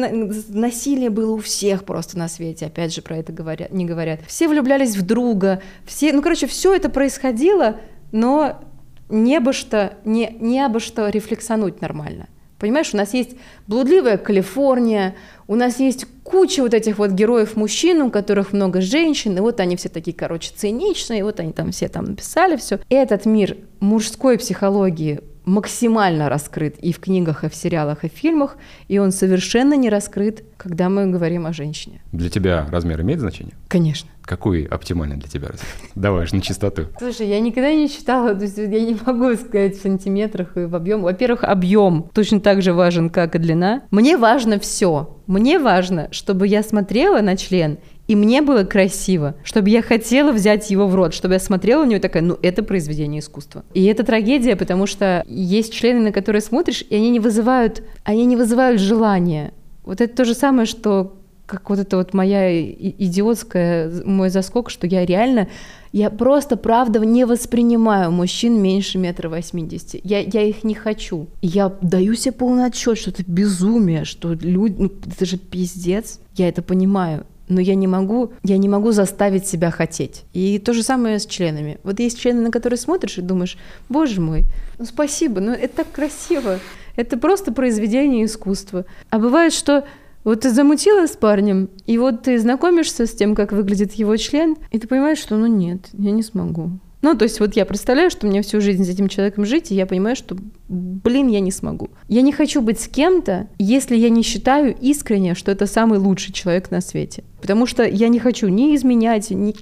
[0.49, 4.21] насилие было у всех просто на свете, опять же про это говорят, не говорят.
[4.25, 7.77] Все влюблялись в друга, все, ну короче, все это происходило,
[8.11, 8.59] но
[9.07, 12.27] не бы что, не, не обо что рефлексануть нормально.
[12.61, 13.31] Понимаешь, у нас есть
[13.65, 15.15] блудливая Калифорния,
[15.47, 19.59] у нас есть куча вот этих вот героев мужчин, у которых много женщин, и вот
[19.59, 22.79] они все такие, короче, циничные, и вот они там все там написали все.
[22.89, 25.21] Этот мир мужской психологии
[25.51, 29.89] максимально раскрыт и в книгах, и в сериалах, и в фильмах, и он совершенно не
[29.89, 32.01] раскрыт, когда мы говорим о женщине.
[32.11, 33.53] Для тебя размер имеет значение?
[33.67, 34.09] Конечно.
[34.21, 35.67] Какой оптимальный для тебя размер?
[35.95, 36.83] Давай же на чистоту.
[36.99, 40.75] Слушай, я никогда не считала, то есть я не могу сказать в сантиметрах и в
[40.75, 41.01] объем.
[41.01, 43.81] Во-первых, объем точно так же важен, как и длина.
[43.91, 45.17] Мне важно все.
[45.27, 50.69] Мне важно, чтобы я смотрела на член и мне было красиво, чтобы я хотела взять
[50.69, 53.63] его в рот, чтобы я смотрела на него такая, ну, это произведение искусства.
[53.73, 58.25] И это трагедия, потому что есть члены, на которые смотришь, и они не вызывают, они
[58.25, 59.53] не вызывают желания.
[59.83, 61.15] Вот это то же самое, что
[61.51, 65.49] как вот это вот моя идиотская, мой заскок, что я реально,
[65.91, 69.99] я просто, правда, не воспринимаю мужчин меньше метра восьмидесяти.
[70.05, 71.27] Я, я их не хочу.
[71.41, 76.19] я даю себе полный отчет, что это безумие, что люди, ну, это же пиздец.
[76.35, 80.23] Я это понимаю но я не могу, я не могу заставить себя хотеть.
[80.33, 81.79] И то же самое с членами.
[81.83, 83.57] Вот есть члены, на которые смотришь и думаешь,
[83.89, 84.45] боже мой,
[84.79, 86.59] ну спасибо, ну это так красиво,
[86.95, 88.85] это просто произведение искусства.
[89.09, 89.85] А бывает, что
[90.23, 94.55] вот ты замутила с парнем, и вот ты знакомишься с тем, как выглядит его член,
[94.71, 96.71] и ты понимаешь, что ну нет, я не смогу.
[97.01, 99.75] Ну, то есть вот я представляю, что мне всю жизнь с этим человеком жить, и
[99.75, 100.37] я понимаю, что,
[100.67, 101.89] блин, я не смогу.
[102.07, 106.31] Я не хочу быть с кем-то, если я не считаю искренне, что это самый лучший
[106.31, 107.23] человек на свете.
[107.41, 109.55] Потому что я не хочу ни изменять, ни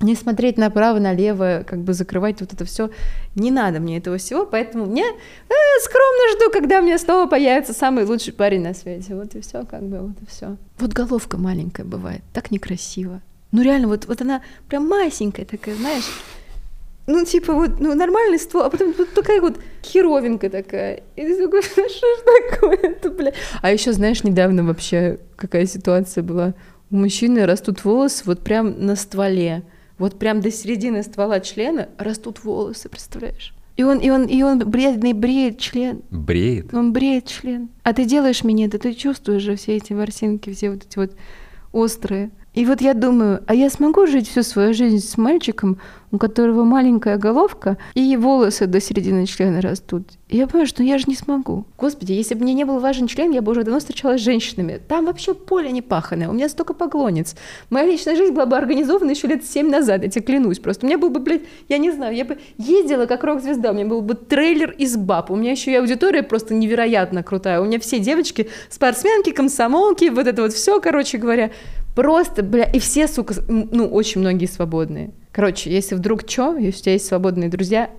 [0.00, 2.90] не смотреть направо, налево, как бы закрывать вот это все.
[3.34, 8.04] Не надо мне этого всего, поэтому мне э, скромно жду, когда меня снова появится самый
[8.04, 9.14] лучший парень на свете.
[9.14, 10.56] Вот и все, как бы, вот и все.
[10.78, 13.22] Вот головка маленькая бывает, так некрасиво.
[13.52, 16.04] Ну реально, вот, вот она прям масенькая такая, знаешь,
[17.06, 21.02] ну, типа, вот, ну, нормальный ствол, а потом вот такая вот херовинка такая.
[21.16, 23.32] И ты такой, что ж такое-то, бля?
[23.60, 26.54] А еще, знаешь, недавно вообще какая ситуация была.
[26.90, 29.64] У мужчины растут волосы вот прям на стволе.
[29.98, 33.54] Вот прям до середины ствола члена растут волосы, представляешь?
[33.76, 36.02] И он, и он, и он бредный бреет член.
[36.10, 36.72] Бреет?
[36.72, 37.70] Он бреет член.
[37.82, 41.12] А ты делаешь мне это, ты чувствуешь же все эти ворсинки, все вот эти вот
[41.72, 42.30] острые.
[42.54, 45.78] И вот я думаю, а я смогу жить всю свою жизнь с мальчиком,
[46.12, 50.04] у которого маленькая головка и волосы до середины члена растут.
[50.28, 51.64] И я понимаю, что я же не смогу.
[51.76, 54.80] Господи, если бы мне не был важен член, я бы уже давно встречалась с женщинами.
[54.86, 57.34] Там вообще поле не паханое, у меня столько поклонниц.
[57.70, 60.60] Моя личная жизнь была бы организована еще лет семь назад, я тебе клянусь.
[60.60, 63.74] Просто у меня был бы, блядь, я не знаю, я бы ездила как рок-звезда, у
[63.74, 67.60] меня был бы трейлер из баб, у меня еще и аудитория просто невероятно крутая.
[67.60, 71.50] У меня все девочки, спортсменки, комсомолки, вот это вот все, короче говоря.
[71.94, 75.10] Просто, бля, и все, сука, ну, очень многие свободные.
[75.32, 77.90] Короче, если вдруг что, если у тебя есть свободные друзья,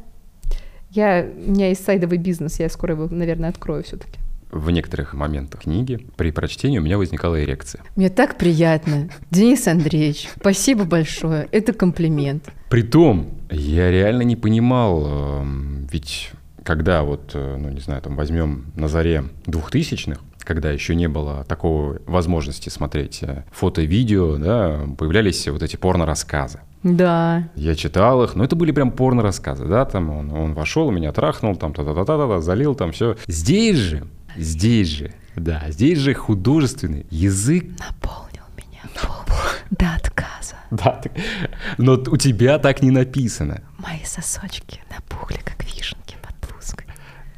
[0.91, 4.19] я, у меня есть сайдовый бизнес, я скоро его, наверное, открою все-таки.
[4.51, 7.81] В некоторых моментах книги при прочтении у меня возникала эрекция.
[7.97, 9.09] Мне так приятно.
[9.29, 11.49] Денис Андреевич, спасибо большое.
[11.51, 12.49] Это комплимент.
[12.69, 15.05] Притом, я реально не понимал,
[15.41, 16.31] эм, ведь
[16.63, 21.43] когда вот, э, ну не знаю, там возьмем на заре двухтысячных, когда еще не было
[21.43, 26.59] такого возможности смотреть э, фото и видео, да, появлялись вот эти порно-рассказы.
[26.83, 27.49] Да.
[27.55, 31.55] Я читал их, но это были прям порно-рассказы, да, там он, он вошел, меня трахнул,
[31.55, 33.17] там та-та-та-та-та, залил, там все.
[33.27, 37.65] Здесь же, здесь же, да, здесь же художественный язык.
[37.79, 38.81] Наполнил меня
[39.71, 40.55] до отказа.
[40.71, 41.01] Да,
[41.77, 43.61] но у тебя так не написано.
[43.77, 46.87] Мои сосочки напухли, как вишенки под блузкой.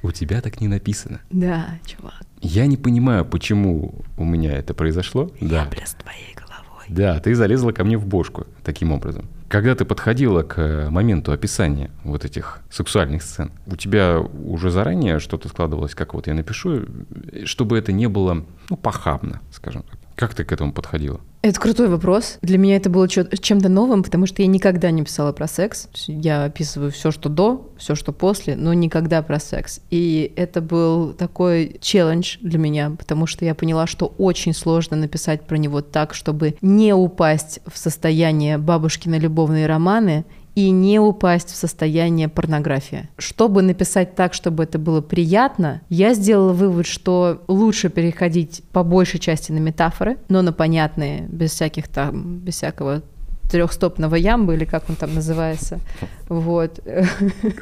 [0.02, 1.22] У тебя так не написано.
[1.30, 2.27] Да, чувак.
[2.42, 5.32] Я не понимаю, почему у меня это произошло.
[5.40, 5.86] Я Да.
[5.86, 6.86] с твоей головой.
[6.90, 9.26] Да, ты залезла ко мне в бошку таким образом.
[9.50, 15.20] Когда ты подходила к э, моменту описания вот этих сексуальных сцен, у тебя уже заранее
[15.20, 16.84] что-то складывалось, как вот я напишу,
[17.32, 20.00] э, чтобы это не было, ну, похабно, скажем так.
[20.16, 21.22] Как ты к этому подходила?
[21.44, 22.40] Это крутой вопрос.
[22.42, 25.88] Для меня это было чем-то новым, потому что я никогда не писала про секс.
[26.08, 29.80] Я описываю все, что до, все, что после, но никогда про секс.
[29.90, 35.44] И это был такой челлендж для меня, потому что я поняла, что очень сложно написать
[35.44, 40.26] про него так, чтобы не упасть в состояние бабушкины любовные романы
[40.58, 43.10] и не упасть в состояние порнографии.
[43.20, 49.20] Чтобы написать так, чтобы это было приятно, я сделала вывод, что лучше переходить по большей
[49.20, 53.04] части на метафоры, но на понятные, без всяких там, без всякого
[53.50, 55.80] трехстопного ямбы, или как он там называется.
[56.28, 56.80] Вот.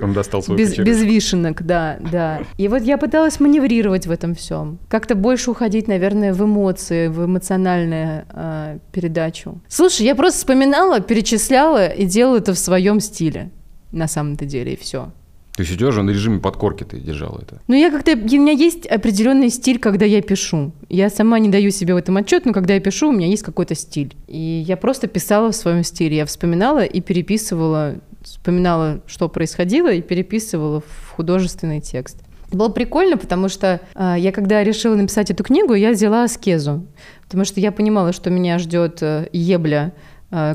[0.01, 2.41] Он достал свой Без, без вишенок, да, да.
[2.57, 4.79] И вот я пыталась маневрировать в этом всем.
[4.89, 9.61] Как-то больше уходить, наверное, в эмоции, в эмоциональную э, передачу.
[9.67, 13.51] Слушай, я просто вспоминала, перечисляла и делала это в своем стиле.
[13.91, 15.11] На самом-то деле, и все.
[15.55, 17.61] То есть у тебя же на режиме подкорки ты держала это.
[17.67, 18.11] Ну, я как-то...
[18.11, 20.73] У меня есть определенный стиль, когда я пишу.
[20.89, 23.43] Я сама не даю себе в этом отчет, но когда я пишу, у меня есть
[23.43, 24.15] какой-то стиль.
[24.27, 26.17] И я просто писала в своем стиле.
[26.17, 32.17] Я вспоминала и переписывала, вспоминала, что происходило, и переписывала в художественный текст.
[32.51, 36.85] Было прикольно, потому что э, я когда решила написать эту книгу, я взяла аскезу,
[37.23, 39.93] потому что я понимала, что меня ждет э, ебля,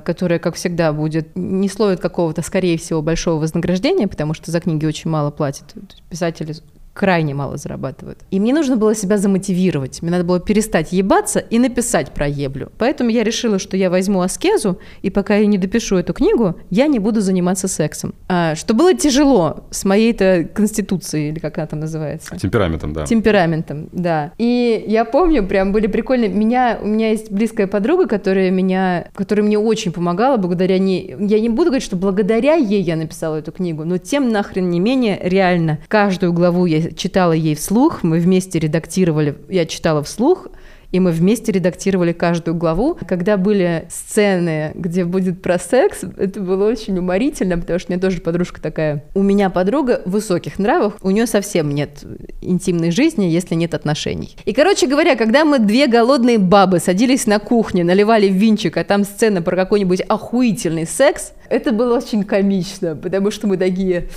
[0.04, 4.84] которая, как всегда, будет не словит какого-то, скорее всего, большого вознаграждения, потому что за книги
[4.86, 5.74] очень мало платят.
[6.08, 6.54] Писатели
[7.00, 8.18] крайне мало зарабатывают.
[8.30, 10.02] И мне нужно было себя замотивировать.
[10.02, 12.70] Мне надо было перестать ебаться и написать про еблю.
[12.76, 16.88] Поэтому я решила, что я возьму аскезу, и пока я не допишу эту книгу, я
[16.88, 18.14] не буду заниматься сексом.
[18.28, 22.36] А, что было тяжело с моей-то конституцией, или как она там называется.
[22.36, 23.06] Темпераментом, да.
[23.06, 24.32] Темпераментом, да.
[24.36, 26.28] И я помню, прям были прикольные.
[26.28, 31.16] Меня, у меня есть близкая подруга, которая меня, которая мне очень помогала благодаря ней.
[31.18, 34.80] Я не буду говорить, что благодаря ей я написала эту книгу, но тем нахрен не
[34.80, 40.48] менее, реально, каждую главу я читала ей вслух, мы вместе редактировали, я читала вслух,
[40.92, 42.98] и мы вместе редактировали каждую главу.
[43.06, 48.02] Когда были сцены, где будет про секс, это было очень уморительно, потому что у меня
[48.02, 49.04] тоже подружка такая.
[49.14, 52.04] У меня подруга в высоких нравах, у нее совсем нет
[52.40, 54.36] интимной жизни, если нет отношений.
[54.44, 59.04] И, короче говоря, когда мы две голодные бабы садились на кухне, наливали винчик, а там
[59.04, 64.08] сцена про какой-нибудь охуительный секс, это было очень комично, потому что мы такие...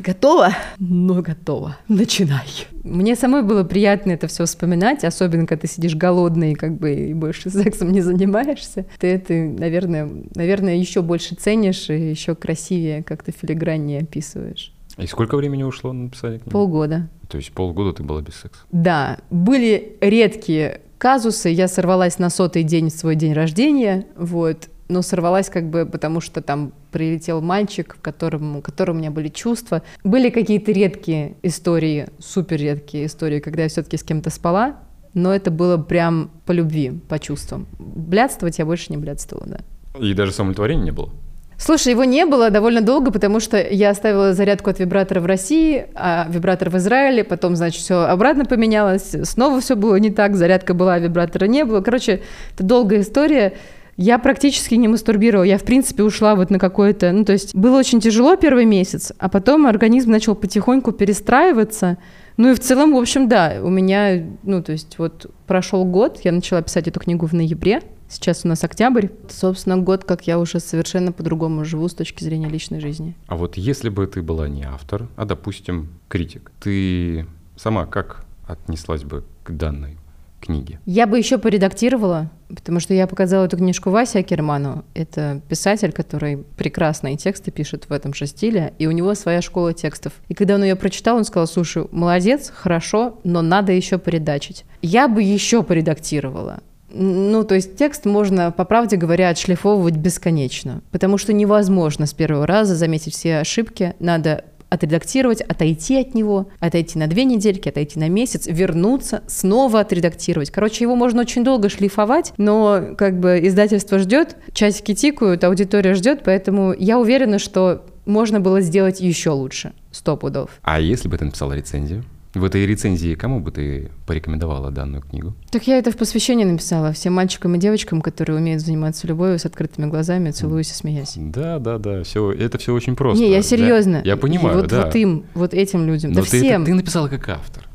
[0.00, 0.50] Готово?
[0.78, 1.76] Ну, готово.
[1.88, 2.46] Начинай.
[2.84, 7.14] Мне самой было приятно это все вспоминать, особенно когда ты сидишь голодный, как бы, и
[7.14, 8.86] больше сексом не занимаешься.
[8.98, 14.72] Ты это, наверное, наверное, еще больше ценишь и еще красивее как-то филиграннее описываешь.
[14.96, 16.52] И сколько времени ушло на написание книги?
[16.52, 17.08] Полгода.
[17.28, 18.62] То есть полгода ты была без секса.
[18.72, 21.48] Да, были редкие казусы.
[21.48, 24.68] Я сорвалась на сотый день в свой день рождения, вот.
[24.90, 29.12] Но сорвалась как бы потому, что там прилетел мальчик, в котором, у которого у меня
[29.12, 29.82] были чувства.
[30.02, 34.80] Были какие-то редкие истории, супер редкие истории, когда я все-таки с кем-то спала,
[35.14, 37.68] но это было прям по любви, по чувствам.
[37.78, 40.00] Блядствовать я больше не блядствовала, да.
[40.00, 41.10] И даже самолетворения не было?
[41.56, 45.86] Слушай, его не было довольно долго, потому что я оставила зарядку от вибратора в России,
[45.94, 50.74] а вибратор в Израиле, потом, значит, все обратно поменялось, снова все было не так, зарядка
[50.74, 51.80] была, а вибратора не было.
[51.80, 52.22] Короче,
[52.54, 53.52] это долгая история.
[54.02, 55.44] Я практически не мастурбировала.
[55.44, 57.12] Я, в принципе, ушла вот на какое-то...
[57.12, 61.98] Ну, то есть было очень тяжело первый месяц, а потом организм начал потихоньку перестраиваться.
[62.38, 66.18] Ну и в целом, в общем, да, у меня, ну, то есть вот прошел год,
[66.24, 69.06] я начала писать эту книгу в ноябре, Сейчас у нас октябрь.
[69.28, 73.14] Собственно, год, как я уже совершенно по-другому живу с точки зрения личной жизни.
[73.28, 79.04] А вот если бы ты была не автор, а, допустим, критик, ты сама как отнеслась
[79.04, 79.99] бы к данной
[80.40, 80.80] книге?
[80.86, 84.84] Я бы еще поредактировала, потому что я показала эту книжку Васе Акерману.
[84.94, 89.72] Это писатель, который прекрасные тексты пишет в этом же стиле, и у него своя школа
[89.72, 90.14] текстов.
[90.28, 94.64] И когда он ее прочитал, он сказал, слушай, молодец, хорошо, но надо еще поредачить.
[94.82, 96.60] Я бы еще поредактировала.
[96.92, 102.46] Ну, то есть текст можно, по правде говоря, отшлифовывать бесконечно, потому что невозможно с первого
[102.46, 108.08] раза заметить все ошибки, надо отредактировать, отойти от него, отойти на две недельки, отойти на
[108.08, 110.50] месяц, вернуться, снова отредактировать.
[110.50, 116.22] Короче, его можно очень долго шлифовать, но как бы издательство ждет, часики тикают, аудитория ждет,
[116.24, 120.50] поэтому я уверена, что можно было сделать еще лучше, сто пудов.
[120.62, 122.04] А если бы ты написала рецензию?
[122.32, 125.34] В этой рецензии кому бы ты порекомендовала данную книгу?
[125.50, 129.46] Так я это в посвящении написала всем мальчикам и девочкам, которые умеют заниматься любовью с
[129.46, 131.14] открытыми глазами, целуясь и смеясь.
[131.16, 133.20] Да, да, да, все, это все очень просто.
[133.20, 134.02] Не, я серьезно.
[134.04, 134.10] Да?
[134.10, 134.84] Я понимаю, вот, да.
[134.84, 136.62] Вот им, вот этим людям, Но да ты, всем.
[136.62, 137.68] Это, ты написала как автор.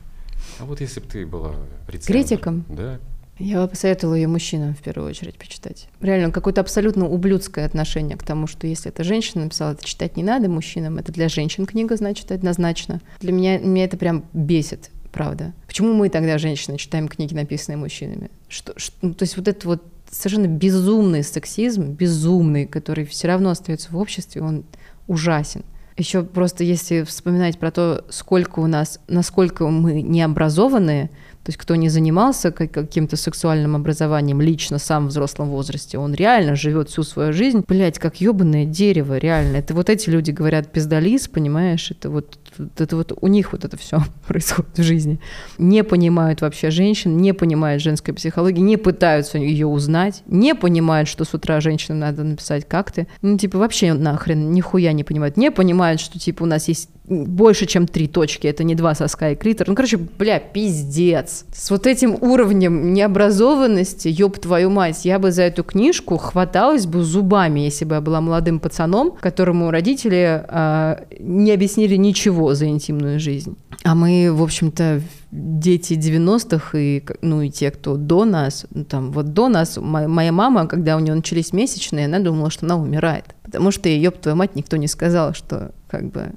[0.60, 1.52] А вот если бы ты была
[1.90, 2.24] рецензором.
[2.24, 2.66] Критиком?
[2.70, 3.00] Да.
[3.38, 5.88] Я бы посоветовала ее мужчинам в первую очередь почитать.
[6.00, 10.24] Реально, какое-то абсолютно ублюдское отношение к тому, что если это женщина написала, это читать не
[10.24, 13.02] надо мужчинам, это для женщин книга, значит, однозначно.
[13.20, 15.54] Для меня, меня это прям бесит правда.
[15.68, 18.30] Почему мы тогда, женщины, читаем книги, написанные мужчинами?
[18.48, 23.50] Что, что, ну, то есть вот этот вот совершенно безумный сексизм, безумный, который все равно
[23.50, 24.66] остается в обществе, он
[25.08, 25.64] ужасен.
[25.98, 31.10] Еще просто если вспоминать про то, сколько у нас, насколько мы необразованные,
[31.46, 36.56] то есть кто не занимался каким-то сексуальным образованием лично сам в взрослом возрасте, он реально
[36.56, 39.58] живет всю свою жизнь, блядь, как ебаное дерево, реально.
[39.58, 42.40] Это вот эти люди говорят пиздалис, понимаешь, это вот
[42.78, 45.20] это вот у них вот это все происходит в жизни.
[45.60, 51.26] Не понимают вообще женщин, не понимают женской психологии, не пытаются ее узнать, не понимают, что
[51.26, 53.08] с утра женщинам надо написать как ты.
[53.22, 55.38] Ну, типа, вообще нахрен нихуя не понимают.
[55.38, 59.32] Не понимают, что, типа, у нас есть больше, чем три точки, это не два соска
[59.32, 59.68] и клитор.
[59.68, 61.46] Ну, короче, бля, пиздец.
[61.54, 67.04] С вот этим уровнем необразованности, ёб твою мать, я бы за эту книжку хваталась бы
[67.04, 73.20] зубами, если бы я была молодым пацаном, которому родители э, не объяснили ничего за интимную
[73.20, 73.56] жизнь.
[73.84, 75.02] А мы, в общем-то,
[75.32, 80.32] дети 90-х и, ну, и те, кто до нас, ну, там, вот до нас, моя
[80.32, 83.36] мама, когда у нее начались месячные, она думала, что она умирает.
[83.44, 86.32] Потому что, ёб твою мать, никто не сказал, что, как бы,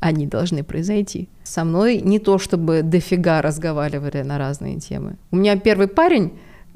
[0.00, 1.28] они должны произойти.
[1.44, 5.16] Со мной не то чтобы дофига разговаривали на разные темы.
[5.30, 6.32] У меня первый парень,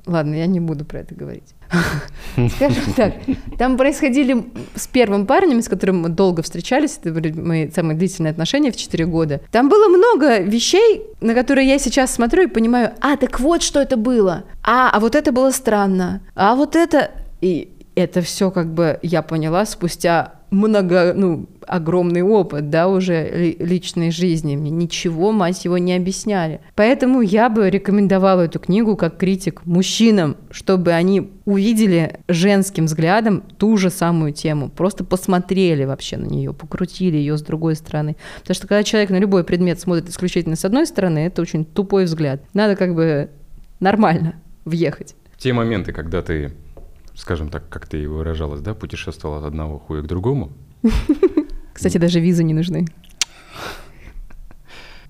[0.07, 1.55] ладно, я не буду про это говорить.
[2.57, 3.15] Скажем так,
[3.59, 4.45] там происходили
[4.75, 8.77] с первым парнем, с которым мы долго встречались, это были мои самые длительные отношения в
[8.77, 9.41] 4 года.
[9.51, 13.81] Там было много вещей, на которые я сейчас смотрю и понимаю, а, так вот что
[13.81, 17.11] это было, а, а вот это было странно, а вот это...
[17.41, 24.11] И это все как бы я поняла спустя много, ну, огромный опыт, да, уже личной
[24.11, 24.57] жизни.
[24.57, 26.61] Мне ничего, мать его, не объясняли.
[26.75, 33.77] Поэтому я бы рекомендовала эту книгу как критик мужчинам, чтобы они увидели женским взглядом ту
[33.77, 38.17] же самую тему, просто посмотрели вообще на нее, покрутили ее с другой стороны.
[38.41, 42.05] Потому что когда человек на любой предмет смотрит исключительно с одной стороны, это очень тупой
[42.05, 42.43] взгляд.
[42.55, 43.31] Надо как бы
[43.81, 44.35] нормально
[44.65, 45.15] въехать.
[45.39, 46.53] Те моменты, когда ты
[47.17, 50.53] скажем так, как ты выражалась, да, путешествовал от одного хуя к другому.
[51.73, 52.87] Кстати, даже визы не нужны.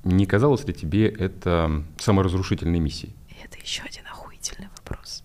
[0.05, 3.15] Не казалось ли тебе это саморазрушительной миссией?
[3.45, 5.25] Это еще один охуительный вопрос.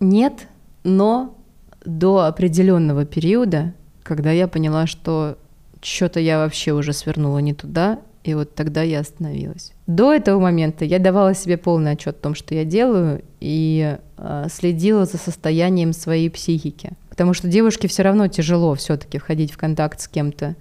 [0.00, 0.48] Нет,
[0.82, 1.38] но
[1.84, 5.38] до определенного периода, когда я поняла, что
[5.80, 9.72] что-то я вообще уже свернула не туда, и вот тогда я остановилась.
[9.86, 14.46] До этого момента я давала себе полный отчет о том, что я делаю, и э,
[14.50, 16.90] следила за состоянием своей психики.
[17.08, 20.54] Потому что девушке все равно тяжело все-таки входить в контакт с кем-то,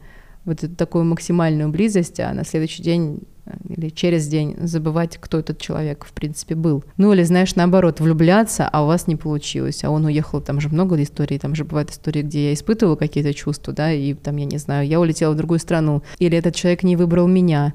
[0.46, 3.20] вот такую максимальную близость, а на следующий день
[3.68, 6.84] или через день забывать, кто этот человек в принципе был.
[6.98, 10.70] Ну или, знаешь, наоборот, влюбляться, а у вас не получилось, а он уехал, там же
[10.70, 14.46] много историй, там же бывают истории, где я испытывала какие-то чувства, да, и там, я
[14.46, 17.74] не знаю, я улетела в другую страну, или этот человек не выбрал меня,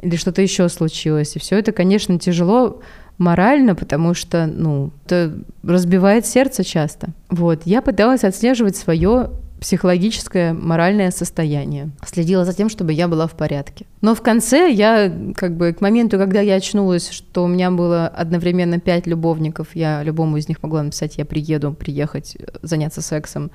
[0.00, 1.36] или что-то еще случилось.
[1.36, 2.80] И все это, конечно, тяжело
[3.18, 7.08] морально, потому что, ну, это разбивает сердце часто.
[7.30, 9.30] Вот, я пыталась отслеживать свое
[9.64, 11.88] психологическое, моральное состояние.
[12.06, 13.86] Следила за тем, чтобы я была в порядке.
[14.02, 18.06] Но в конце я, как бы, к моменту, когда я очнулась, что у меня было
[18.06, 23.50] одновременно пять любовников, я любому из них могла написать, я приеду, приехать, заняться сексом,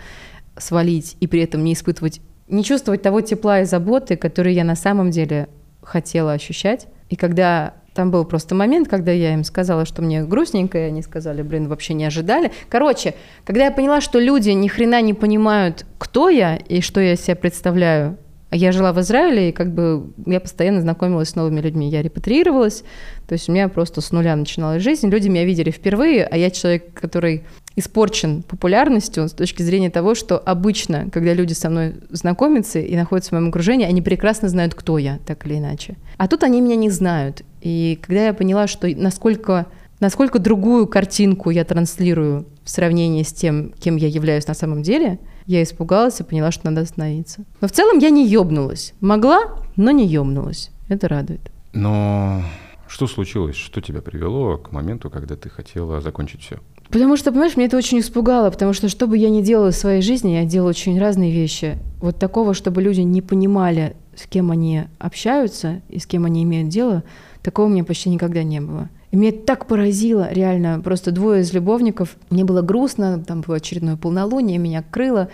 [0.58, 4.76] свалить, и при этом не испытывать, не чувствовать того тепла и заботы, которые я на
[4.76, 5.48] самом деле
[5.84, 6.88] хотела ощущать.
[7.10, 11.02] И когда там был просто момент, когда я им сказала, что мне грустненько, и они
[11.02, 12.52] сказали, блин, вообще не ожидали.
[12.70, 13.16] Короче,
[13.46, 17.36] когда я поняла, что люди ни хрена не понимают, кто я и что я себя
[17.36, 18.18] представляю,
[18.52, 21.90] я жила в Израиле, и как бы я постоянно знакомилась с новыми людьми.
[21.90, 22.84] Я репатриировалась,
[23.28, 25.08] то есть у меня просто с нуля начиналась жизнь.
[25.10, 27.44] Люди меня видели впервые, а я человек, который
[27.80, 33.30] испорчен популярностью с точки зрения того, что обычно, когда люди со мной знакомятся и находятся
[33.30, 35.98] в моем окружении, они прекрасно знают, кто я, так или иначе.
[36.18, 37.44] А тут они меня не знают.
[37.62, 39.68] И когда я поняла, что насколько,
[40.00, 45.20] насколько другую картинку я транслирую в сравнении с тем, кем я являюсь на самом деле,
[45.46, 47.44] я испугалась и поняла, что надо остановиться.
[47.62, 48.94] Но в целом я не ёбнулась.
[49.00, 49.40] Могла,
[49.76, 50.70] но не ёбнулась.
[50.88, 51.52] Это радует.
[51.74, 52.44] Но
[52.88, 53.56] что случилось?
[53.56, 56.60] Что тебя привело к моменту, когда ты хотела закончить все?
[56.90, 59.76] Потому что, понимаешь, мне это очень испугало, потому что что бы я ни делала в
[59.76, 61.78] своей жизни, я делала очень разные вещи.
[62.02, 66.70] Вот такого, чтобы люди не понимали, с кем они общаются и с кем они имеют
[66.70, 67.04] дело,
[67.44, 68.90] такого у меня почти никогда не было.
[69.12, 72.16] И меня это так поразило, реально, просто двое из любовников.
[72.30, 75.30] Мне было грустно, там было очередное полнолуние, меня крыло.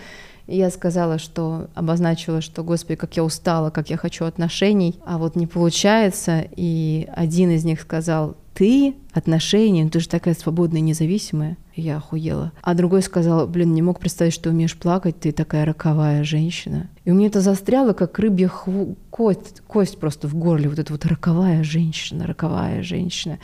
[0.47, 5.17] И я сказала, что обозначила, что, господи, как я устала, как я хочу отношений, а
[5.17, 6.45] вот не получается.
[6.55, 11.57] И один из них сказал, ты отношения, ну ты же такая свободная независимая.
[11.75, 12.53] Я охуела.
[12.61, 16.89] А другой сказал, блин, не мог представить, что умеешь плакать, ты такая роковая женщина.
[17.03, 18.95] И у меня это застряло, как рыбья хву...
[19.09, 23.39] кость, кость просто в горле, вот эта вот роковая женщина, роковая женщина.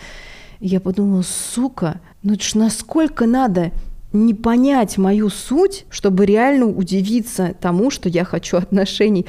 [0.62, 3.72] И я подумала, сука, ну это ж насколько надо
[4.14, 9.26] не понять мою суть, чтобы реально удивиться тому, что я хочу отношений.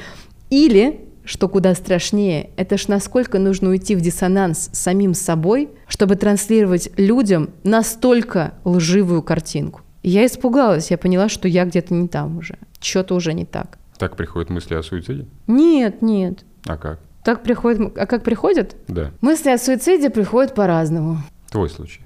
[0.49, 6.15] Или что куда страшнее, это ж насколько нужно уйти в диссонанс с самим собой, чтобы
[6.15, 9.81] транслировать людям настолько лживую картинку.
[10.01, 13.77] Я испугалась, я поняла, что я где-то не там уже, что-то уже не так.
[13.97, 15.27] Так приходят мысли о суициде?
[15.47, 16.43] Нет, нет.
[16.65, 16.99] А как?
[17.23, 18.75] Так приходят, а как приходят?
[18.87, 19.11] Да.
[19.21, 21.19] Мысли о суициде приходят по-разному.
[21.49, 22.01] Твой случай.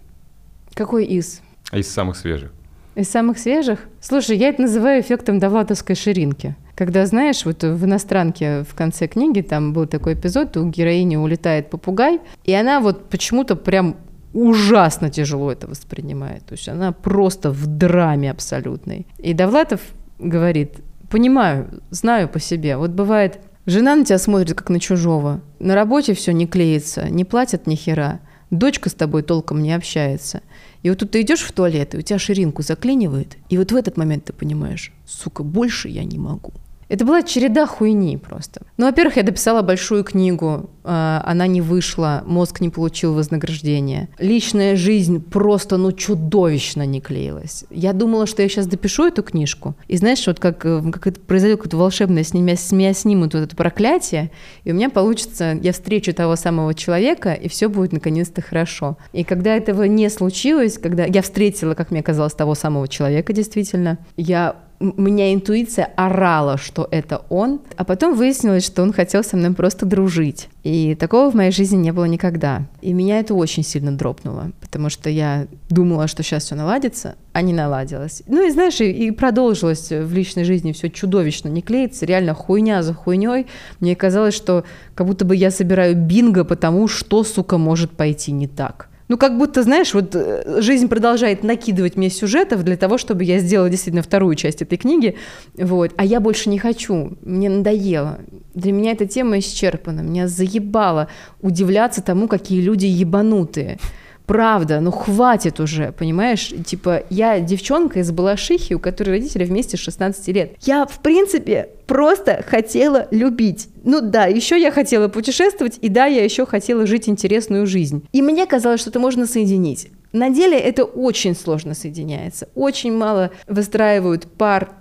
[0.76, 1.42] Какой из?
[1.72, 2.52] Из самых свежих.
[2.98, 3.82] Из самых свежих?
[4.02, 6.56] Слушай, я это называю эффектом довлатовской ширинки.
[6.76, 11.70] Когда, знаешь, вот в «Иностранке» в конце книги там был такой эпизод, у героини улетает
[11.70, 13.98] попугай, и она вот почему-то прям
[14.34, 16.44] ужасно тяжело это воспринимает.
[16.48, 19.06] То есть она просто в драме абсолютной.
[19.20, 19.82] И Довлатов
[20.18, 20.78] говорит,
[21.12, 22.78] понимаю, знаю по себе.
[22.78, 27.26] Вот бывает, жена на тебя смотрит как на чужого, на работе все не клеится, не
[27.26, 30.42] платят ни хера, дочка с тобой толком не общается.
[30.84, 33.76] И вот тут ты идешь в туалет, и у тебя ширинку заклинивает, и вот в
[33.76, 36.54] этот момент ты понимаешь, сука, больше я не могу.
[36.90, 38.62] Это была череда хуйни просто.
[38.78, 44.08] Ну, во-первых, я дописала большую книгу, э, она не вышла, мозг не получил вознаграждения.
[44.20, 47.66] Личная жизнь просто, ну, чудовищно не клеилась.
[47.70, 51.20] Я думала, что я сейчас допишу эту книжку, и знаешь, вот как, э, как это
[51.20, 54.32] произойдет какое-то волшебное, с меня, с меня снимут вот это проклятие,
[54.64, 58.98] и у меня получится, я встречу того самого человека, и все будет наконец-то хорошо.
[59.12, 63.98] И когда этого не случилось, когда я встретила, как мне казалось, того самого человека действительно,
[64.16, 69.36] я у меня интуиция орала, что это он, а потом выяснилось, что он хотел со
[69.36, 70.50] мной просто дружить.
[70.64, 72.64] И такого в моей жизни не было никогда.
[72.82, 77.42] И меня это очень сильно дропнуло, потому что я думала, что сейчас все наладится, а
[77.42, 78.22] не наладилось.
[78.28, 82.84] Ну и знаешь, и, и продолжилось в личной жизни все чудовищно не клеится, реально хуйня
[82.84, 83.48] за хуйней.
[83.80, 84.64] Мне казалось, что
[84.94, 88.87] как будто бы я собираю бинго потому, что, сука, может пойти не так.
[89.08, 93.40] Ну, как будто, знаешь, вот э, жизнь продолжает накидывать мне сюжетов для того, чтобы я
[93.40, 95.16] сделала действительно вторую часть этой книги,
[95.56, 98.20] вот, а я больше не хочу, мне надоело.
[98.54, 101.08] Для меня эта тема исчерпана, меня заебало
[101.42, 103.80] удивляться тому, какие люди ебанутые.
[104.28, 106.54] Правда, ну хватит уже, понимаешь?
[106.66, 110.52] Типа, я девчонка из Балашихи, у которой родители вместе с 16 лет.
[110.62, 113.70] Я, в принципе, просто хотела любить.
[113.86, 118.06] Ну да, еще я хотела путешествовать, и да, я еще хотела жить интересную жизнь.
[118.12, 119.88] И мне казалось, что это можно соединить.
[120.12, 122.50] На деле это очень сложно соединяется.
[122.54, 124.72] Очень мало выстраивают пар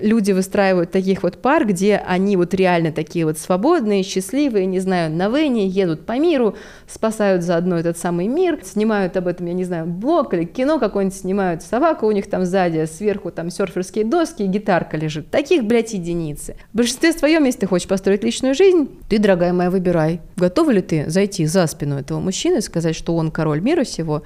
[0.00, 5.10] люди выстраивают таких вот пар, где они вот реально такие вот свободные, счастливые, не знаю,
[5.10, 6.56] на Вене, едут по миру,
[6.86, 11.18] спасают заодно этот самый мир, снимают об этом, я не знаю, блог или кино какое-нибудь
[11.18, 15.30] снимают, собака у них там сзади, сверху там серферские доски, гитарка лежит.
[15.30, 16.56] Таких, блядь, единицы.
[16.72, 20.20] В большинстве своем, если ты хочешь построить личную жизнь, ты, дорогая моя, выбирай.
[20.36, 24.22] Готова ли ты зайти за спину этого мужчины, сказать, что он король мира всего,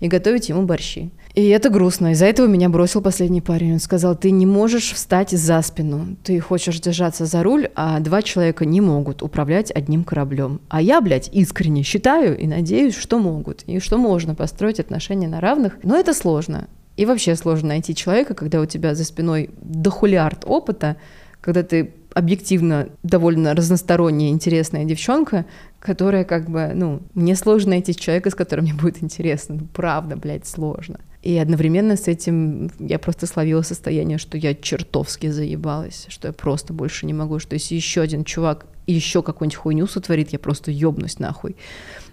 [0.00, 1.10] и готовить ему борщи.
[1.34, 2.12] И это грустно.
[2.12, 3.74] Из-за этого меня бросил последний парень.
[3.74, 6.16] Он сказал, ты не можешь встать за спину.
[6.24, 10.60] Ты хочешь держаться за руль, а два человека не могут управлять одним кораблем.
[10.68, 13.62] А я, блядь, искренне считаю и надеюсь, что могут.
[13.64, 15.78] И что можно построить отношения на равных.
[15.84, 16.66] Но это сложно.
[16.96, 20.96] И вообще сложно найти человека, когда у тебя за спиной дохулиард опыта,
[21.40, 25.46] когда ты объективно довольно разносторонняя, интересная девчонка,
[25.80, 29.56] которая как бы, ну, мне сложно найти человека, с которым мне будет интересно.
[29.60, 31.00] Ну, правда, блядь, сложно.
[31.22, 36.72] И одновременно с этим я просто словила состояние, что я чертовски заебалась, что я просто
[36.72, 41.18] больше не могу, что если еще один чувак еще какую-нибудь хуйню сотворит, я просто ёбнусь
[41.18, 41.56] нахуй.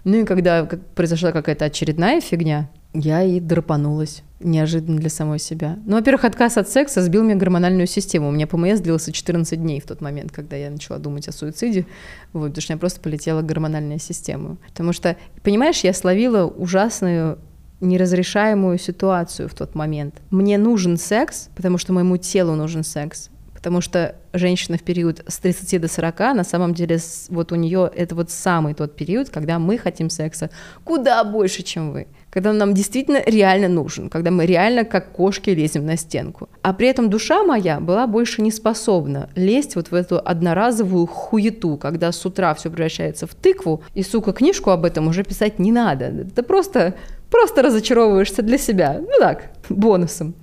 [0.04, 5.78] Ну и когда произошла какая-то очередная фигня, я и драпанулась неожиданно для самой себя.
[5.84, 8.28] Ну, во-первых, отказ от секса сбил мне гормональную систему.
[8.28, 11.86] У меня ПМС длился 14 дней в тот момент, когда я начала думать о суициде,
[12.32, 14.56] вот, потому что у меня просто полетела гормональная система.
[14.68, 17.38] Потому что, понимаешь, я словила ужасную
[17.80, 20.16] неразрешаемую ситуацию в тот момент.
[20.30, 23.30] Мне нужен секс, потому что моему телу нужен секс.
[23.58, 27.90] Потому что женщина в период с 30 до 40, на самом деле, вот у нее
[27.92, 30.50] это вот самый тот период, когда мы хотим секса
[30.84, 32.06] куда больше, чем вы.
[32.30, 36.48] Когда он нам действительно реально нужен, когда мы реально как кошки лезем на стенку.
[36.62, 41.76] А при этом душа моя была больше не способна лезть вот в эту одноразовую хуету,
[41.78, 45.72] когда с утра все превращается в тыкву, и, сука, книжку об этом уже писать не
[45.72, 46.04] надо.
[46.04, 46.94] Это просто,
[47.28, 49.00] просто разочаровываешься для себя.
[49.00, 50.34] Ну так, бонусом.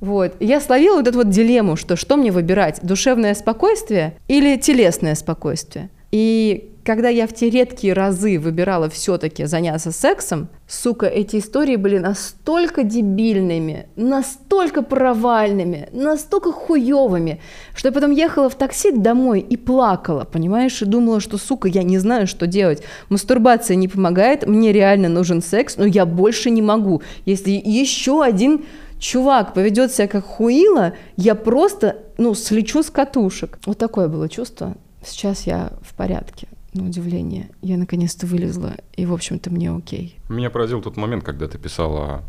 [0.00, 0.34] Вот.
[0.40, 5.90] Я словила вот эту вот дилемму, что что мне выбирать, душевное спокойствие или телесное спокойствие.
[6.10, 11.98] И когда я в те редкие разы выбирала все-таки заняться сексом, сука, эти истории были
[11.98, 17.42] настолько дебильными, настолько провальными, настолько хуевыми,
[17.74, 21.82] что я потом ехала в такси домой и плакала, понимаешь, и думала, что, сука, я
[21.82, 22.82] не знаю, что делать.
[23.10, 27.02] Мастурбация не помогает, мне реально нужен секс, но я больше не могу.
[27.26, 28.64] Если еще один
[28.98, 33.58] чувак поведет себя как хуила, я просто, ну, слечу с катушек.
[33.66, 34.76] Вот такое было чувство.
[35.04, 37.50] Сейчас я в порядке на удивление.
[37.62, 40.18] Я наконец-то вылезла, и, в общем-то, мне окей.
[40.28, 42.22] Меня поразил тот момент, когда ты писала,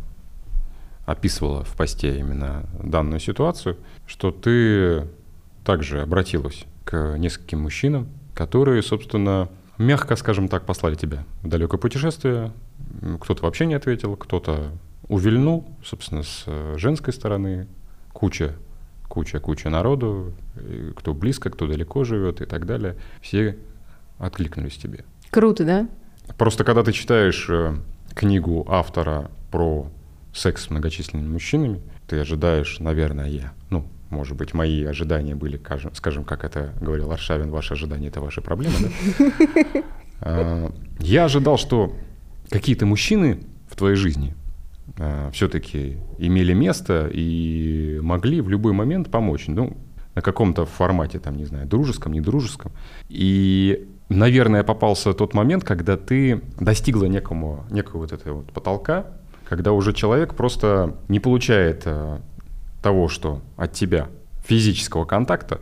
[1.04, 5.06] описывала в посте именно данную ситуацию, что ты
[5.64, 9.48] также обратилась к нескольким мужчинам, которые, собственно,
[9.78, 12.52] мягко, скажем так, послали тебя в далекое путешествие.
[13.20, 14.70] Кто-то вообще не ответил, кто-то
[15.10, 17.66] увильнул, собственно, с э, женской стороны
[18.12, 18.54] куча,
[19.08, 20.32] куча, куча народу,
[20.96, 22.96] кто близко, кто далеко живет и так далее.
[23.20, 23.58] Все
[24.18, 25.04] откликнулись тебе.
[25.30, 25.88] Круто, да?
[26.38, 27.74] Просто когда ты читаешь э,
[28.14, 29.90] книгу автора про
[30.32, 35.60] секс с многочисленными мужчинами, ты ожидаешь, наверное, я, ну, может быть, мои ожидания были,
[35.92, 38.76] скажем, как это говорил Аршавин, ваши ожидания— это ваши проблемы,
[39.18, 39.24] да?
[40.22, 41.96] А, я ожидал, что
[42.50, 43.40] какие-то мужчины
[43.70, 44.34] в твоей жизни
[45.32, 49.46] все-таки имели место и могли в любой момент помочь.
[49.46, 49.76] Ну,
[50.14, 52.72] на каком-то формате, там, не знаю, дружеском, недружеском.
[53.08, 59.06] И, наверное, попался тот момент, когда ты достигла некому, некого вот этого вот потолка,
[59.48, 62.20] когда уже человек просто не получает а,
[62.82, 64.08] того, что от тебя
[64.46, 65.60] физического контакта,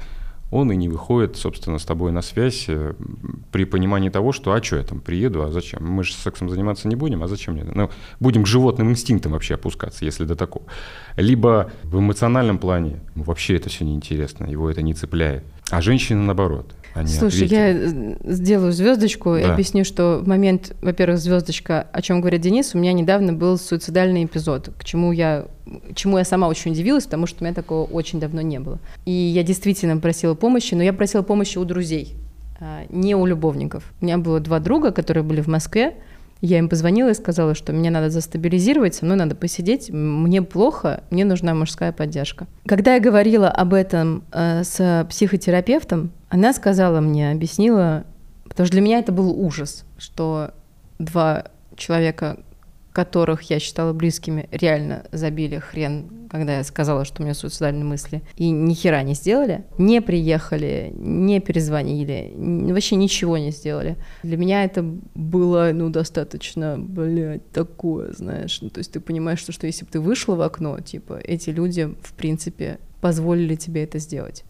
[0.50, 2.94] он и не выходит, собственно, с тобой на связь э,
[3.52, 5.84] при понимании того, что а что я там приеду, а зачем?
[5.84, 7.64] Мы же сексом заниматься не будем, а зачем мне?
[7.64, 10.64] Ну, будем к животным инстинктам вообще опускаться, если до такого.
[11.16, 15.44] Либо в эмоциональном плане вообще это все неинтересно, его это не цепляет.
[15.70, 16.74] А женщины наоборот.
[16.98, 18.16] Они Слушай, ответили.
[18.24, 19.40] я сделаю звездочку да.
[19.40, 23.58] и объясню, что в момент, во-первых, звездочка, о чем говорит Денис, у меня недавно был
[23.58, 25.46] суицидальный эпизод, к чему я,
[25.94, 28.78] чему я сама очень удивилась, потому что у меня такого очень давно не было.
[29.04, 32.14] И я действительно просила помощи, но я просила помощи у друзей,
[32.60, 33.84] а, не у любовников.
[34.00, 35.94] У меня было два друга, которые были в Москве,
[36.40, 41.02] я им позвонила и сказала, что мне надо застабилизировать, со мной надо посидеть, мне плохо,
[41.10, 42.46] мне нужна мужская поддержка.
[42.66, 48.04] Когда я говорила об этом э, с психотерапевтом, она сказала мне, объяснила,
[48.48, 50.52] потому что для меня это был ужас, что
[50.98, 51.44] два
[51.76, 52.38] человека,
[52.98, 58.22] которых я считала близкими, реально забили хрен, когда я сказала, что у меня суицидальные мысли,
[58.34, 62.32] и ни хера не сделали, не приехали, не перезвонили,
[62.72, 63.96] вообще ничего не сделали.
[64.24, 64.82] Для меня это
[65.14, 69.92] было, ну, достаточно, блядь, такое, знаешь, ну, то есть ты понимаешь, что, что если бы
[69.92, 74.42] ты вышла в окно, типа, эти люди, в принципе, позволили тебе это сделать.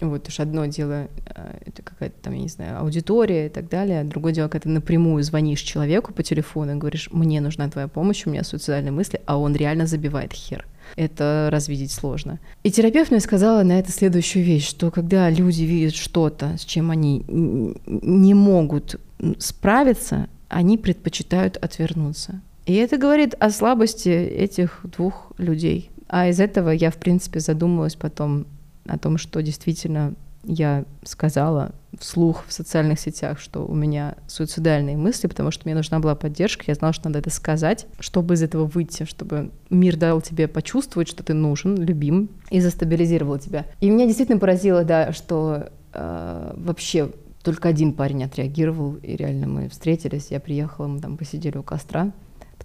[0.00, 4.00] Вот уж одно дело, э, это какая-то там, я не знаю, аудитория и так далее,
[4.00, 7.88] а другое дело, когда ты напрямую звонишь человеку по телефону и говоришь, мне нужна твоя
[7.88, 10.66] помощь, у меня суицидальные мысли, а он реально забивает хер.
[10.96, 12.38] Это развидеть сложно.
[12.62, 16.90] И терапевт мне сказала на это следующую вещь, что когда люди видят что-то, с чем
[16.90, 19.00] они не могут
[19.38, 22.40] справиться, они предпочитают отвернуться.
[22.66, 25.90] И это говорит о слабости этих двух людей.
[26.08, 28.46] А из этого я, в принципе, задумалась потом
[28.88, 30.14] о том, что действительно
[30.46, 35.98] я сказала вслух в социальных сетях, что у меня суицидальные мысли, потому что мне нужна
[35.98, 40.20] была поддержка, я знала, что надо это сказать, чтобы из этого выйти, чтобы мир дал
[40.20, 43.66] тебе почувствовать, что ты нужен, любим, и застабилизировал тебя.
[43.80, 47.10] И меня действительно поразило, да, что э, вообще
[47.42, 52.12] только один парень отреагировал, и реально мы встретились, я приехала, мы там посидели у костра,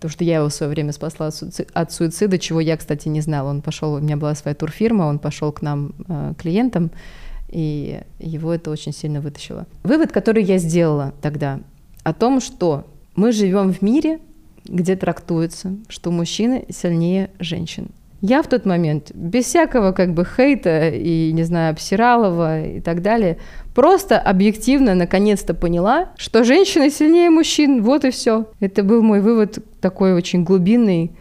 [0.02, 1.30] потому что я его в свое время спасла
[1.74, 3.52] от суицида, чего я, кстати, не знала.
[3.52, 6.90] Он пошел, у меня была своя турфирма, он пошел к нам э, клиентам,
[7.50, 9.68] и его это очень сильно вытащило.
[9.84, 11.60] Вывод, который я сделала тогда,
[12.02, 14.20] о том, что мы живем в мире,
[14.66, 17.92] где трактуется, что мужчины сильнее женщин.
[18.22, 23.02] Я в тот момент, без всякого как бы хейта и, не знаю, обсиралова и так
[23.02, 23.38] далее,
[23.74, 28.46] просто объективно наконец-то поняла, что женщины сильнее мужчин, вот и все.
[28.60, 31.12] Это был мой вывод такой очень глубинный,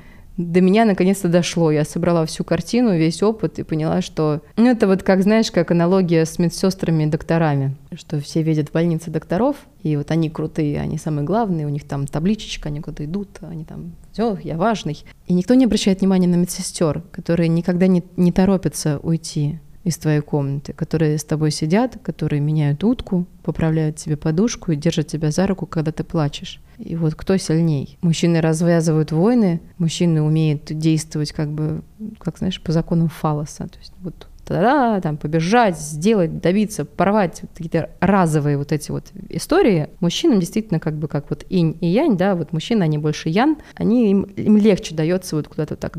[0.40, 1.70] до меня наконец-то дошло.
[1.70, 5.70] Я собрала всю картину, весь опыт и поняла, что ну, это вот как, знаешь, как
[5.70, 10.80] аналогия с медсестрами и докторами, что все видят в больнице докторов, и вот они крутые,
[10.80, 15.04] они самые главные, у них там табличечка, они куда-то идут, они там, все, я важный.
[15.26, 20.20] И никто не обращает внимания на медсестер, которые никогда не, не торопятся уйти из твоей
[20.20, 25.46] комнаты, которые с тобой сидят, которые меняют утку, поправляют тебе подушку и держат тебя за
[25.46, 26.60] руку, когда ты плачешь.
[26.78, 27.98] И вот кто сильней?
[28.02, 31.82] Мужчины развязывают войны, мужчины умеют действовать как бы,
[32.18, 33.68] как знаешь, по законам фалоса.
[33.68, 39.04] То есть вот да, там побежать, сделать, добиться, порвать вот какие-то разовые вот эти вот
[39.28, 43.28] истории, мужчинам действительно как бы как вот инь и янь, да, вот мужчины, они больше
[43.28, 45.96] ян, они, им, им легче дается вот куда-то так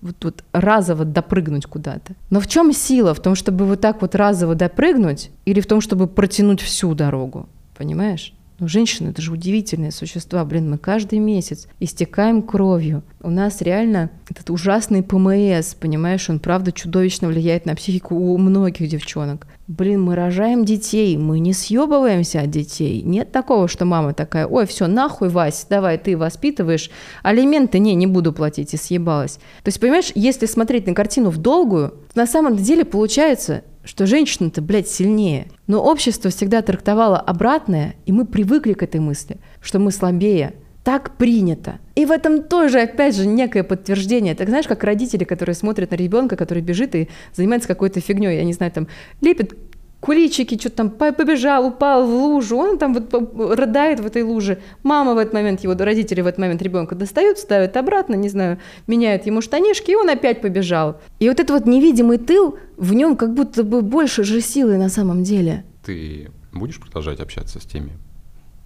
[0.00, 2.14] вот, вот разово допрыгнуть куда-то.
[2.30, 3.14] Но в чем сила?
[3.14, 7.48] В том, чтобы вот так вот разово допрыгнуть или в том, чтобы протянуть всю дорогу?
[7.76, 8.34] Понимаешь?
[8.62, 10.44] Ну, женщины, это же удивительные существа.
[10.44, 13.02] Блин, мы каждый месяц истекаем кровью.
[13.20, 18.88] У нас реально этот ужасный ПМС, понимаешь, он правда чудовищно влияет на психику у многих
[18.88, 19.48] девчонок.
[19.66, 23.02] Блин, мы рожаем детей, мы не съебываемся от детей.
[23.02, 26.88] Нет такого, что мама такая, ой, все, нахуй, Вась, давай ты воспитываешь,
[27.24, 29.40] алименты, не, не буду платить, и съебалась.
[29.64, 34.62] То есть, понимаешь, если смотреть на картину в долгую, на самом деле получается, что женщина-то,
[34.62, 35.48] блядь, сильнее.
[35.66, 40.54] Но общество всегда трактовало обратное, и мы привыкли к этой мысли, что мы слабее.
[40.84, 41.78] Так принято.
[41.94, 44.34] И в этом тоже, опять же, некое подтверждение.
[44.34, 48.44] Так знаешь, как родители, которые смотрят на ребенка, который бежит и занимается какой-то фигней, я
[48.44, 48.88] не знаю, там
[49.20, 49.54] лепит
[50.02, 53.14] куличики, что-то там побежал, упал в лужу, он там вот
[53.56, 54.58] рыдает в этой луже.
[54.82, 58.58] Мама в этот момент, его родители в этот момент ребенка достают, ставят обратно, не знаю,
[58.88, 61.00] меняют ему штанишки, и он опять побежал.
[61.20, 64.88] И вот этот вот невидимый тыл, в нем как будто бы больше же силы на
[64.88, 65.64] самом деле.
[65.86, 67.92] Ты будешь продолжать общаться с теми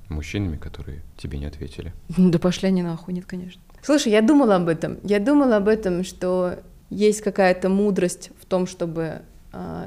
[0.09, 1.93] мужчинами, которые тебе не ответили?
[2.17, 3.61] Да пошли они нахуй, нет, конечно.
[3.83, 4.97] Слушай, я думала об этом.
[5.03, 9.21] Я думала об этом, что есть какая-то мудрость в том, чтобы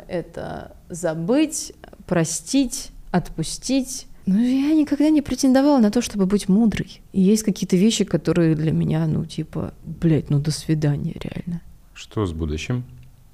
[0.07, 1.73] это забыть,
[2.05, 4.07] простить, отпустить.
[4.25, 7.01] Но я никогда не претендовала на то, чтобы быть мудрой.
[7.13, 11.61] И есть какие-то вещи, которые для меня, ну, типа, блядь, ну, до свидания, реально.
[11.93, 12.83] Что с будущим?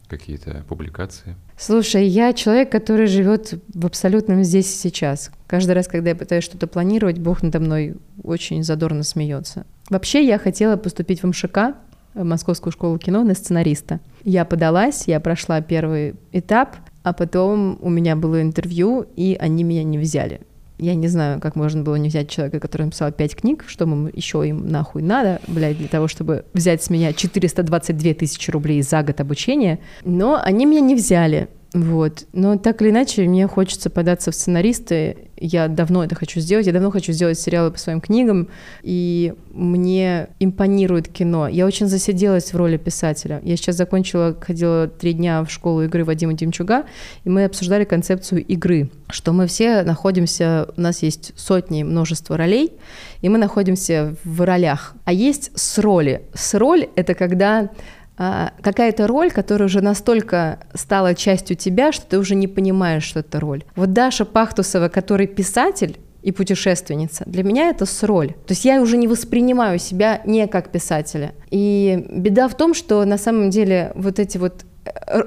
[0.08, 1.36] Какие-то публикации?
[1.58, 5.32] Слушай, я человек, который живет в абсолютном здесь и сейчас.
[5.48, 9.66] Каждый раз, когда я пытаюсь что-то планировать, Бог надо мной очень задорно смеется.
[9.90, 11.76] Вообще, я хотела поступить в МШК,
[12.16, 14.00] Московскую школу кино на сценариста.
[14.24, 19.84] Я подалась, я прошла первый этап, а потом у меня было интервью, и они меня
[19.84, 20.42] не взяли.
[20.78, 24.12] Я не знаю, как можно было не взять человека, который написал пять книг, что мы
[24.14, 29.02] еще им нахуй надо, блядь, для того, чтобы взять с меня 422 тысячи рублей за
[29.04, 29.80] год обучения.
[30.04, 31.48] Но они меня не взяли.
[31.76, 32.26] Вот.
[32.32, 35.18] Но так или иначе, мне хочется податься в сценаристы.
[35.36, 36.66] Я давно это хочу сделать.
[36.66, 38.48] Я давно хочу сделать сериалы по своим книгам.
[38.82, 41.50] И мне импонирует кино.
[41.50, 43.42] Я очень засиделась в роли писателя.
[43.44, 46.86] Я сейчас закончила, ходила три дня в школу игры Вадима Демчуга,
[47.26, 48.90] и мы обсуждали концепцию игры.
[49.10, 52.72] Что мы все находимся, у нас есть сотни, множество ролей,
[53.20, 54.94] и мы находимся в ролях.
[55.04, 56.22] А есть с роли.
[56.34, 57.70] С роль— это когда
[58.18, 63.40] какая-то роль, которая уже настолько стала частью тебя, что ты уже не понимаешь, что это
[63.40, 63.64] роль.
[63.76, 67.24] Вот Даша Пахтусова, который писатель, и путешественница.
[67.28, 68.30] Для меня это с роль.
[68.30, 71.36] То есть я уже не воспринимаю себя не как писателя.
[71.52, 74.66] И беда в том, что на самом деле вот эти вот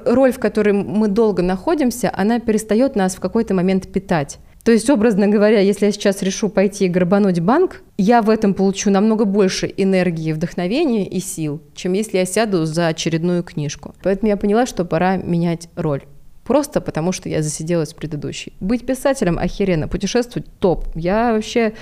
[0.05, 4.39] роль, в которой мы долго находимся, она перестает нас в какой-то момент питать.
[4.65, 8.91] То есть, образно говоря, если я сейчас решу пойти грабануть банк, я в этом получу
[8.91, 13.95] намного больше энергии, вдохновения и сил, чем если я сяду за очередную книжку.
[14.03, 16.03] Поэтому я поняла, что пора менять роль.
[16.45, 18.53] Просто потому, что я засиделась в предыдущей.
[18.61, 20.87] Быть писателем охеренно, путешествовать топ.
[20.95, 21.75] Я вообще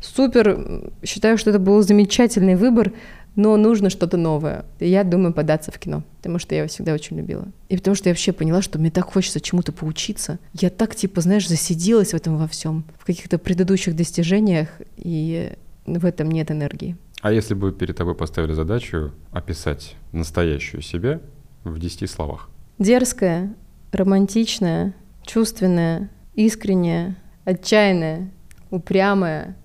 [0.00, 2.92] супер считаю, что это был замечательный выбор
[3.38, 4.64] но нужно что-то новое.
[4.80, 7.46] И я думаю податься в кино, потому что я его всегда очень любила.
[7.68, 10.40] И потому что я вообще поняла, что мне так хочется чему-то поучиться.
[10.54, 15.52] Я так, типа, знаешь, засиделась в этом во всем, в каких-то предыдущих достижениях, и
[15.86, 16.96] в этом нет энергии.
[17.22, 21.20] А если бы перед тобой поставили задачу описать настоящую себя
[21.62, 22.50] в десяти словах?
[22.80, 23.54] Дерзкая,
[23.92, 28.32] романтичная, чувственная, искренняя, отчаянная,
[28.70, 29.56] упрямая,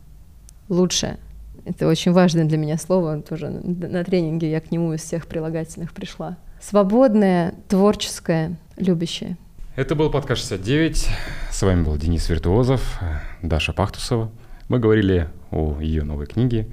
[0.69, 1.17] лучшая.
[1.65, 5.93] Это очень важное для меня слово, тоже на тренинге я к нему из всех прилагательных
[5.93, 6.37] пришла.
[6.61, 9.37] Свободная, творческая, любящая.
[9.75, 11.09] Это был подкаст 69.
[11.51, 12.99] С вами был Денис Виртуозов,
[13.41, 14.29] Даша Пахтусова.
[14.67, 16.67] Мы говорили о ее новой книге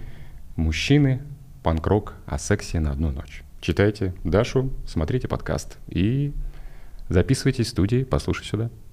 [0.57, 1.23] «Мужчины.
[1.63, 3.43] Панк-рок о сексе на одну ночь».
[3.61, 6.33] Читайте Дашу, смотрите подкаст и
[7.09, 8.71] записывайтесь в студии, послушай сюда.